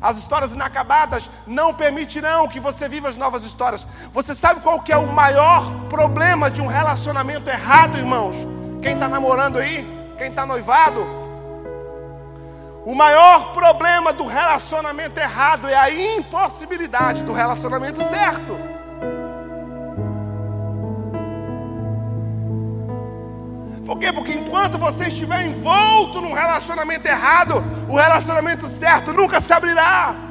As 0.00 0.18
histórias 0.18 0.52
inacabadas 0.52 1.30
não 1.46 1.72
permitirão 1.72 2.48
que 2.48 2.60
você 2.60 2.88
viva 2.88 3.08
as 3.08 3.16
novas 3.16 3.44
histórias. 3.44 3.86
Você 4.12 4.34
sabe 4.34 4.60
qual 4.60 4.80
que 4.80 4.92
é 4.92 4.96
o 4.96 5.06
maior 5.06 5.86
problema 5.88 6.50
de 6.50 6.60
um 6.60 6.66
relacionamento 6.66 7.48
errado, 7.48 7.96
irmãos? 7.96 8.55
Quem 8.82 8.94
está 8.94 9.08
namorando 9.08 9.58
aí? 9.58 9.86
Quem 10.18 10.28
está 10.28 10.46
noivado? 10.46 11.06
O 12.84 12.94
maior 12.94 13.52
problema 13.52 14.12
do 14.12 14.26
relacionamento 14.26 15.18
errado 15.18 15.68
é 15.68 15.74
a 15.74 15.90
impossibilidade 15.90 17.24
do 17.24 17.32
relacionamento 17.32 18.02
certo. 18.02 18.56
Por 23.84 23.98
quê? 23.98 24.12
Porque 24.12 24.32
enquanto 24.32 24.78
você 24.78 25.06
estiver 25.06 25.46
envolto 25.46 26.20
num 26.20 26.32
relacionamento 26.32 27.06
errado, 27.06 27.62
o 27.88 27.96
relacionamento 27.96 28.68
certo 28.68 29.12
nunca 29.12 29.40
se 29.40 29.52
abrirá. 29.52 30.25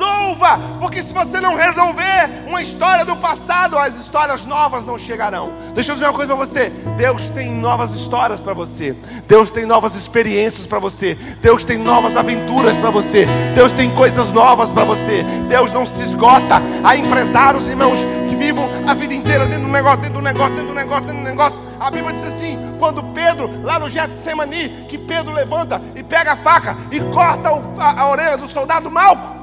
Resolva, 0.00 0.58
porque 0.80 1.02
se 1.02 1.12
você 1.12 1.42
não 1.42 1.54
resolver 1.54 2.46
uma 2.46 2.62
história 2.62 3.04
do 3.04 3.18
passado, 3.18 3.76
as 3.76 4.00
histórias 4.00 4.46
novas 4.46 4.82
não 4.82 4.96
chegarão. 4.96 5.52
Deixa 5.74 5.90
eu 5.90 5.94
dizer 5.94 6.06
uma 6.06 6.14
coisa 6.14 6.34
para 6.34 6.46
você: 6.46 6.70
Deus 6.96 7.28
tem 7.28 7.54
novas 7.54 7.92
histórias 7.92 8.40
para 8.40 8.54
você, 8.54 8.96
Deus 9.28 9.50
tem 9.50 9.66
novas 9.66 9.94
experiências 9.94 10.66
para 10.66 10.78
você, 10.78 11.16
Deus 11.42 11.66
tem 11.66 11.76
novas 11.76 12.16
aventuras 12.16 12.78
para 12.78 12.90
você, 12.90 13.26
Deus 13.54 13.74
tem 13.74 13.94
coisas 13.94 14.30
novas 14.30 14.72
para 14.72 14.84
você. 14.84 15.22
Deus 15.50 15.70
não 15.70 15.84
se 15.84 16.02
esgota. 16.02 16.62
Há 16.82 16.96
empresários, 16.96 17.68
irmãos, 17.68 18.00
que 18.26 18.34
vivam 18.34 18.70
a 18.88 18.94
vida 18.94 19.12
inteira 19.12 19.44
dentro 19.44 19.66
do 19.66 19.72
negócio, 19.72 20.00
dentro 20.00 20.16
do 20.16 20.22
negócio, 20.22 20.54
dentro 20.54 20.68
do 20.68 20.74
negócio, 20.74 21.06
dentro 21.06 21.22
do 21.22 21.28
negócio. 21.28 21.60
A 21.78 21.90
Bíblia 21.90 22.14
diz 22.14 22.24
assim: 22.24 22.58
quando 22.78 23.02
Pedro, 23.12 23.50
lá 23.62 23.78
no 23.78 23.86
Getsemani, 23.90 24.86
que 24.88 24.96
Pedro 24.96 25.30
levanta 25.34 25.78
e 25.94 26.02
pega 26.02 26.32
a 26.32 26.36
faca 26.36 26.74
e 26.90 27.00
corta 27.00 27.50
a, 27.78 28.00
a 28.00 28.08
orelha 28.08 28.38
do 28.38 28.46
soldado 28.46 28.90
Malco. 28.90 29.39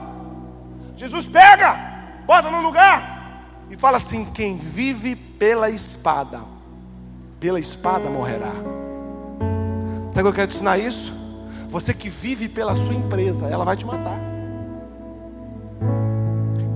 Jesus 0.98 1.28
pega, 1.28 1.78
bota 2.26 2.50
no 2.50 2.60
lugar 2.62 3.44
e 3.70 3.78
fala 3.78 3.98
assim: 3.98 4.26
quem 4.26 4.58
vive 4.58 5.16
pela 5.16 5.70
espada, 5.70 6.42
pela 7.40 7.60
espada 7.60 8.10
morrerá. 8.10 8.52
Sabe 10.12 10.22
o 10.22 10.24
que 10.24 10.28
eu 10.28 10.34
quero 10.34 10.48
te 10.48 10.56
ensinar 10.56 10.80
isso? 10.80 11.14
Você 11.70 11.94
que 11.94 12.10
vive 12.10 12.50
pela 12.50 12.76
sua 12.76 12.96
empresa, 12.96 13.46
ela 13.48 13.64
vai 13.64 13.76
te 13.76 13.86
matar. 13.86 14.20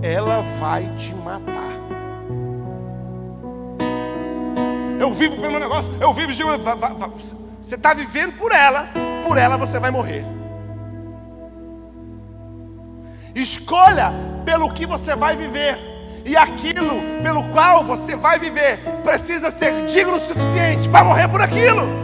Ela 0.03 0.41
vai 0.59 0.93
te 0.95 1.13
matar. 1.15 1.71
Eu 4.99 5.11
vivo 5.13 5.37
pelo 5.37 5.51
meu 5.51 5.59
negócio, 5.59 5.91
eu 5.99 6.13
vivo. 6.13 6.31
Você 7.59 7.75
está 7.75 7.93
vivendo 7.95 8.37
por 8.37 8.51
ela, 8.51 8.87
por 9.27 9.35
ela 9.35 9.57
você 9.57 9.79
vai 9.79 9.89
morrer. 9.89 10.40
Escolha 13.35 14.13
pelo 14.45 14.71
que 14.71 14.85
você 14.85 15.15
vai 15.15 15.35
viver. 15.35 15.77
E 16.23 16.37
aquilo 16.37 17.01
pelo 17.23 17.43
qual 17.45 17.83
você 17.83 18.15
vai 18.15 18.37
viver 18.37 18.77
precisa 19.03 19.49
ser 19.49 19.85
digno 19.85 20.15
o 20.15 20.19
suficiente 20.19 20.87
para 20.87 21.03
morrer 21.03 21.27
por 21.27 21.41
aquilo. 21.41 22.01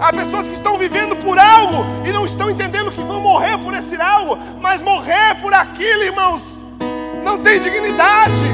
Há 0.00 0.12
pessoas 0.12 0.46
que 0.46 0.54
estão 0.54 0.78
vivendo 0.78 1.16
por 1.16 1.38
algo 1.38 1.84
e 2.06 2.12
não 2.12 2.24
estão 2.24 2.48
entendendo 2.48 2.92
que 2.92 3.02
vão 3.02 3.20
morrer 3.20 3.58
por 3.58 3.74
esse 3.74 4.00
algo, 4.00 4.38
mas 4.60 4.80
morrer 4.80 5.34
por 5.40 5.52
aquilo, 5.52 6.04
irmãos, 6.04 6.64
não 7.24 7.40
tem 7.40 7.58
dignidade. 7.58 8.44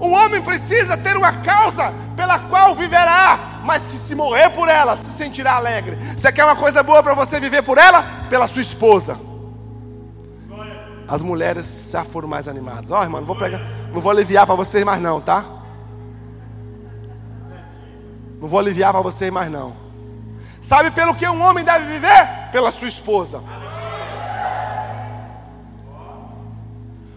O 0.00 0.10
homem 0.10 0.42
precisa 0.42 0.96
ter 0.96 1.16
uma 1.16 1.32
causa 1.32 1.92
pela 2.16 2.38
qual 2.40 2.74
viverá, 2.74 3.38
mas 3.64 3.86
que 3.86 3.96
se 3.96 4.14
morrer 4.14 4.50
por 4.50 4.68
ela, 4.68 4.96
se 4.96 5.06
sentirá 5.06 5.54
alegre. 5.54 5.96
Você 6.16 6.32
quer 6.32 6.44
uma 6.44 6.56
coisa 6.56 6.82
boa 6.82 7.02
para 7.02 7.14
você 7.14 7.38
viver 7.40 7.62
por 7.62 7.78
ela? 7.78 8.02
Pela 8.28 8.46
sua 8.48 8.62
esposa. 8.62 9.18
As 11.06 11.22
mulheres 11.22 11.88
já 11.90 12.04
foram 12.04 12.28
mais 12.28 12.48
animadas. 12.48 12.90
Ó, 12.90 13.00
oh, 13.00 13.02
irmão, 13.02 13.20
não 13.20 13.26
vou 13.26 13.36
pregar, 13.36 13.62
não 13.92 14.00
vou 14.00 14.12
aliviar 14.12 14.46
para 14.46 14.54
vocês 14.54 14.84
mais 14.84 15.00
não, 15.00 15.20
tá? 15.20 15.44
Não 18.40 18.46
vou 18.46 18.60
aliviar 18.60 18.92
para 18.92 19.00
vocês 19.00 19.30
mais 19.30 19.50
não. 19.50 19.74
Sabe 20.60 20.90
pelo 20.90 21.14
que 21.14 21.26
um 21.26 21.42
homem 21.42 21.64
deve 21.64 21.86
viver? 21.86 22.50
Pela 22.52 22.70
sua 22.70 22.88
esposa. 22.88 23.42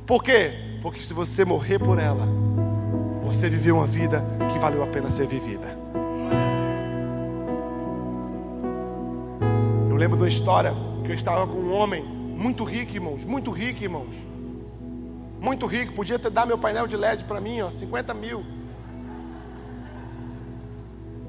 Por 0.05 0.23
quê? 0.23 0.53
Porque 0.81 1.01
se 1.01 1.13
você 1.13 1.43
morrer 1.43 1.79
por 1.79 1.99
ela, 1.99 2.27
você 3.21 3.49
viveu 3.49 3.77
uma 3.77 3.87
vida 3.87 4.23
que 4.51 4.57
valeu 4.57 4.83
a 4.83 4.87
pena 4.87 5.09
ser 5.09 5.27
vivida. 5.27 5.80
Lembro 10.01 10.17
de 10.17 10.23
uma 10.23 10.29
história 10.29 10.73
que 11.03 11.11
eu 11.11 11.15
estava 11.15 11.45
com 11.45 11.59
um 11.59 11.71
homem 11.75 12.03
muito 12.03 12.63
rico, 12.63 12.91
irmãos, 12.91 13.23
muito 13.23 13.51
rico, 13.51 13.83
irmãos. 13.83 14.15
Muito 15.39 15.67
rico, 15.67 15.93
podia 15.93 16.17
ter 16.17 16.31
dado 16.31 16.47
meu 16.47 16.57
painel 16.57 16.87
de 16.87 16.97
LED 16.97 17.25
para 17.25 17.39
mim, 17.39 17.61
ó, 17.61 17.69
50 17.69 18.11
mil. 18.15 18.43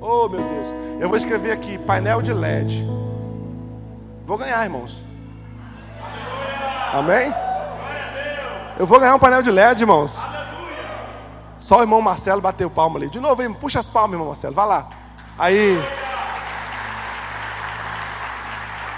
Oh 0.01 0.27
meu 0.27 0.43
Deus, 0.43 0.75
eu 0.99 1.07
vou 1.07 1.19
escrever 1.19 1.53
aqui, 1.53 1.77
painel 1.77 2.23
de 2.23 2.33
LED. 2.33 2.83
Vou 4.25 4.39
ganhar, 4.39 4.65
irmãos. 4.65 5.05
Amém? 6.95 7.31
Eu 8.79 8.87
vou 8.87 8.99
ganhar 8.99 9.15
um 9.15 9.19
painel 9.19 9.43
de 9.43 9.51
LED, 9.51 9.83
irmãos. 9.83 10.25
Só 11.59 11.81
o 11.81 11.83
irmão 11.83 12.01
Marcelo 12.01 12.41
bateu 12.41 12.71
palma 12.71 12.99
ali. 12.99 13.11
De 13.11 13.21
novo, 13.21 13.43
irmão, 13.43 13.59
puxa 13.59 13.81
as 13.81 13.89
palmas, 13.91 14.15
irmão 14.15 14.29
Marcelo. 14.29 14.55
Vai 14.55 14.67
lá. 14.67 14.89
Aí. 15.39 15.79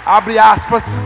Abre 0.05 0.37
aspas, 0.37 0.99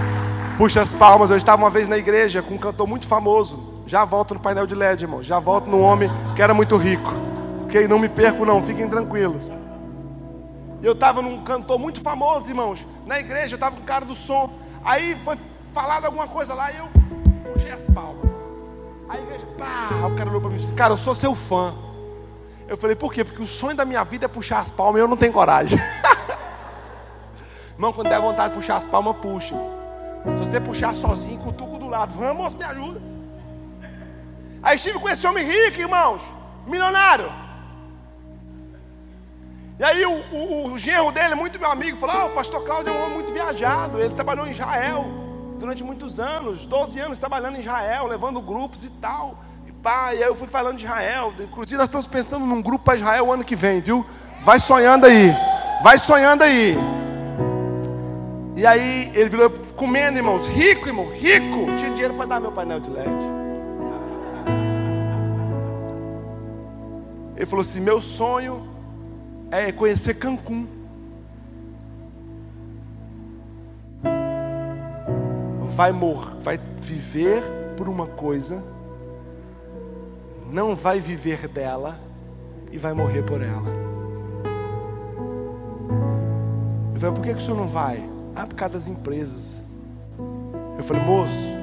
puxa 0.57 0.81
as 0.81 0.93
palmas. 0.93 1.31
Eu 1.31 1.37
estava 1.37 1.61
uma 1.63 1.69
vez 1.69 1.87
na 1.87 1.97
igreja 1.97 2.41
com 2.41 2.55
um 2.55 2.57
cantor 2.57 2.85
muito 2.85 3.07
famoso. 3.07 3.81
Já 3.87 4.03
volto 4.03 4.33
no 4.33 4.41
painel 4.41 4.67
de 4.67 4.75
LED, 4.75 5.05
irmão. 5.05 5.23
Já 5.23 5.39
volto 5.39 5.69
no 5.69 5.79
homem 5.79 6.11
que 6.35 6.41
era 6.41 6.53
muito 6.53 6.75
rico. 6.75 7.09
Ok? 7.63 7.87
Não 7.87 7.97
me 7.97 8.09
perco, 8.09 8.45
não. 8.45 8.61
Fiquem 8.61 8.89
tranquilos. 8.89 9.53
Eu 10.83 10.91
estava 10.91 11.21
num 11.21 11.41
cantor 11.43 11.79
muito 11.79 12.01
famoso, 12.01 12.49
irmãos. 12.49 12.85
Na 13.05 13.17
igreja, 13.17 13.53
eu 13.53 13.55
estava 13.55 13.77
com 13.77 13.81
o 13.81 13.85
cara 13.85 14.03
do 14.03 14.13
som. 14.13 14.49
Aí 14.83 15.17
foi 15.23 15.37
falado 15.73 16.05
alguma 16.05 16.27
coisa 16.27 16.53
lá 16.53 16.69
e 16.69 16.77
eu 16.77 16.89
puxei 17.53 17.71
as 17.71 17.87
palmas. 17.87 18.29
Aí 19.07 19.21
a 19.21 19.23
igreja, 19.23 19.45
pá, 19.57 20.07
o 20.07 20.15
cara 20.15 20.29
olhou 20.29 20.41
para 20.41 20.49
mim 20.49 20.57
e 20.57 20.59
disse: 20.59 20.73
Cara, 20.73 20.91
eu 20.91 20.97
sou 20.97 21.15
seu 21.15 21.33
fã. 21.33 21.73
Eu 22.67 22.77
falei, 22.77 22.95
por 22.95 23.13
quê? 23.13 23.23
Porque 23.23 23.41
o 23.41 23.47
sonho 23.47 23.75
da 23.75 23.85
minha 23.85 24.03
vida 24.03 24.25
é 24.25 24.27
puxar 24.27 24.59
as 24.59 24.69
palmas 24.69 24.99
e 24.99 25.03
eu 25.03 25.07
não 25.07 25.17
tenho 25.17 25.31
coragem. 25.31 25.79
Irmão, 27.79 27.93
quando 27.93 28.09
der 28.09 28.19
vontade 28.19 28.49
de 28.49 28.55
puxar 28.55 28.75
as 28.75 28.85
palmas, 28.85 29.15
puxa. 29.21 29.55
Se 30.25 30.45
você 30.45 30.59
puxar 30.59 30.93
sozinho, 30.93 31.39
cutuco 31.39 31.77
do 31.77 31.87
lado. 31.87 32.11
Vamos, 32.11 32.53
me 32.53 32.65
ajuda. 32.65 33.01
Aí 34.61 34.75
estive 34.75 34.99
com 34.99 35.07
esse 35.07 35.25
homem 35.25 35.45
rico, 35.45 35.79
irmãos. 35.79 36.21
Milionário. 36.67 37.31
E 39.79 39.83
aí 39.85 40.05
o, 40.05 40.11
o, 40.11 40.73
o 40.73 40.77
genro 40.77 41.09
dele, 41.13 41.35
muito 41.35 41.57
meu 41.57 41.71
amigo, 41.71 41.95
falou: 41.95 42.23
oh, 42.23 42.25
o 42.25 42.29
pastor 42.31 42.65
Cláudio 42.65 42.91
é 42.91 42.97
um 42.97 43.01
homem 43.01 43.13
muito 43.13 43.31
viajado. 43.31 43.97
Ele 43.97 44.13
trabalhou 44.13 44.45
em 44.45 44.51
Israel 44.51 45.05
durante 45.57 45.81
muitos 45.81 46.19
anos, 46.19 46.65
12 46.65 46.99
anos 46.99 47.17
trabalhando 47.17 47.55
em 47.55 47.59
Israel, 47.61 48.07
levando 48.07 48.41
grupos 48.41 48.83
e 48.83 48.89
tal. 48.89 49.37
E 49.65 49.71
pá, 49.71 50.13
e 50.13 50.21
aí 50.21 50.29
eu 50.29 50.35
fui 50.35 50.49
falando 50.49 50.75
de 50.75 50.83
Israel. 50.83 51.33
Inclusive, 51.39 51.77
nós 51.77 51.87
estamos 51.87 52.07
pensando 52.07 52.45
num 52.45 52.61
grupo 52.61 52.83
para 52.83 52.97
Israel 52.97 53.27
o 53.27 53.31
ano 53.31 53.45
que 53.45 53.55
vem, 53.55 53.79
viu? 53.79 54.05
Vai 54.41 54.59
sonhando 54.59 55.05
aí. 55.05 55.33
Vai 55.81 55.97
sonhando 55.97 56.43
aí. 56.43 56.77
E 58.59 58.65
aí 58.65 59.09
ele 59.15 59.29
virou 59.29 59.49
comendo, 59.77 60.17
irmãos, 60.17 60.45
rico, 60.45 60.85
irmão, 60.85 61.09
rico. 61.09 61.73
Tinha 61.77 61.91
dinheiro 61.91 62.13
para 62.15 62.25
dar 62.25 62.41
meu 62.41 62.51
painel 62.51 62.81
de 62.81 62.89
LED. 62.89 63.09
Ele 67.37 67.45
falou 67.45 67.61
assim: 67.61 67.79
meu 67.79 68.01
sonho 68.01 68.67
é 69.49 69.71
conhecer 69.71 70.15
Cancún. 70.15 70.67
Vai 75.63 75.93
morrer, 75.93 76.35
vai 76.41 76.59
viver 76.81 77.41
por 77.77 77.87
uma 77.87 78.07
coisa, 78.07 78.61
não 80.51 80.75
vai 80.75 80.99
viver 80.99 81.47
dela 81.47 81.97
e 82.73 82.77
vai 82.77 82.91
morrer 82.91 83.23
por 83.23 83.41
ela. 83.41 83.69
Eu 86.93 86.99
falei, 86.99 87.15
por 87.15 87.23
que, 87.23 87.33
que 87.33 87.39
o 87.39 87.41
senhor 87.41 87.55
não 87.55 87.69
vai? 87.69 88.18
Ah, 88.39 88.47
por 88.47 88.55
causa 88.55 88.75
das 88.75 88.87
empresas. 88.87 89.61
Eu 90.77 90.83
falei, 90.85 91.03
moço, 91.03 91.57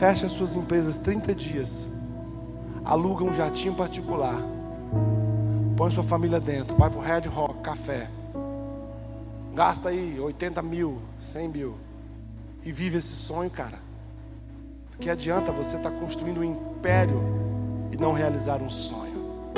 fecha 0.00 0.26
as 0.26 0.32
suas 0.32 0.56
empresas 0.56 0.98
30 0.98 1.32
dias. 1.32 1.86
Aluga 2.84 3.22
um 3.22 3.32
jatinho 3.32 3.72
particular. 3.76 4.34
Põe 5.76 5.92
sua 5.92 6.02
família 6.02 6.40
dentro. 6.40 6.76
Vai 6.76 6.90
para 6.90 6.98
o 6.98 7.00
Red 7.00 7.28
Rock, 7.28 7.60
café. 7.60 8.10
Gasta 9.54 9.90
aí 9.90 10.18
80 10.18 10.60
mil, 10.60 10.98
100 11.20 11.48
mil. 11.50 11.76
E 12.64 12.72
vive 12.72 12.98
esse 12.98 13.14
sonho, 13.14 13.48
cara. 13.48 13.78
Que 14.98 15.10
adianta 15.10 15.52
você 15.52 15.76
estar 15.76 15.92
tá 15.92 16.00
construindo 16.00 16.40
um 16.40 16.44
império 16.44 17.22
e 17.92 17.96
não 17.96 18.12
realizar 18.12 18.60
um 18.60 18.68
sonho. 18.68 19.52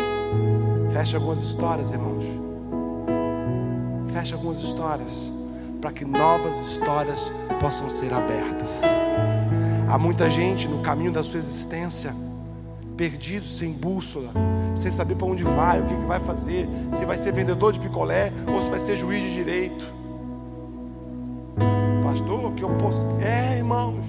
Fecha 0.92 1.16
algumas 1.16 1.42
histórias, 1.42 1.90
irmãos. 1.90 2.24
Fecha 4.12 4.34
algumas 4.34 4.58
histórias 4.58 5.32
para 5.80 5.92
que 5.92 6.04
novas 6.04 6.60
histórias 6.62 7.32
possam 7.58 7.88
ser 7.88 8.12
abertas. 8.12 8.82
Há 9.88 9.98
muita 9.98 10.28
gente 10.30 10.68
no 10.68 10.82
caminho 10.82 11.10
da 11.10 11.24
sua 11.24 11.38
existência, 11.38 12.14
perdido, 12.96 13.44
sem 13.44 13.72
bússola, 13.72 14.30
sem 14.74 14.90
saber 14.90 15.16
para 15.16 15.26
onde 15.26 15.42
vai, 15.42 15.80
o 15.80 15.84
que, 15.84 15.94
que 15.94 16.06
vai 16.06 16.20
fazer, 16.20 16.68
se 16.92 17.04
vai 17.04 17.16
ser 17.16 17.32
vendedor 17.32 17.72
de 17.72 17.80
picolé 17.80 18.32
ou 18.46 18.60
se 18.60 18.70
vai 18.70 18.78
ser 18.78 18.94
juiz 18.94 19.20
de 19.22 19.34
direito. 19.34 19.84
Pastor, 22.02 22.44
o 22.44 22.52
que 22.52 22.62
eu 22.62 22.70
posso. 22.76 23.06
É, 23.20 23.58
irmãos. 23.58 24.04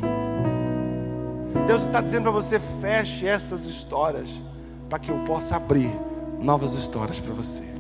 Deus 1.68 1.84
está 1.84 2.02
dizendo 2.02 2.24
para 2.24 2.32
você: 2.32 2.60
feche 2.60 3.26
essas 3.26 3.66
histórias, 3.66 4.42
para 4.90 5.00
que 5.00 5.10
eu 5.10 5.20
possa 5.20 5.56
abrir 5.56 5.92
novas 6.42 6.74
histórias 6.74 7.20
para 7.20 7.34
você. 7.34 7.71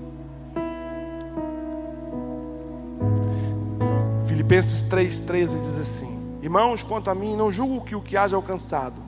Filipenses 4.51 4.83
3,13 4.83 5.61
diz 5.61 5.77
assim: 5.77 6.37
Irmãos, 6.41 6.83
quanto 6.83 7.09
a 7.09 7.15
mim, 7.15 7.37
não 7.37 7.49
julgo 7.49 7.85
que 7.85 7.95
o 7.95 8.01
que 8.01 8.17
haja 8.17 8.35
alcançado, 8.35 9.01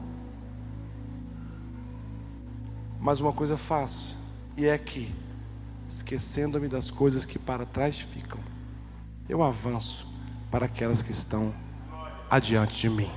mas 2.98 3.20
uma 3.20 3.34
coisa 3.34 3.58
faço, 3.58 4.16
e 4.56 4.66
é 4.66 4.78
que, 4.78 5.14
esquecendo-me 5.90 6.70
das 6.70 6.90
coisas 6.90 7.26
que 7.26 7.38
para 7.38 7.66
trás 7.66 8.00
ficam, 8.00 8.40
eu 9.28 9.44
avanço 9.44 10.08
para 10.50 10.68
aquelas 10.68 11.02
que 11.02 11.12
estão 11.12 11.54
adiante 12.30 12.80
de 12.80 12.90
mim. 12.90 13.12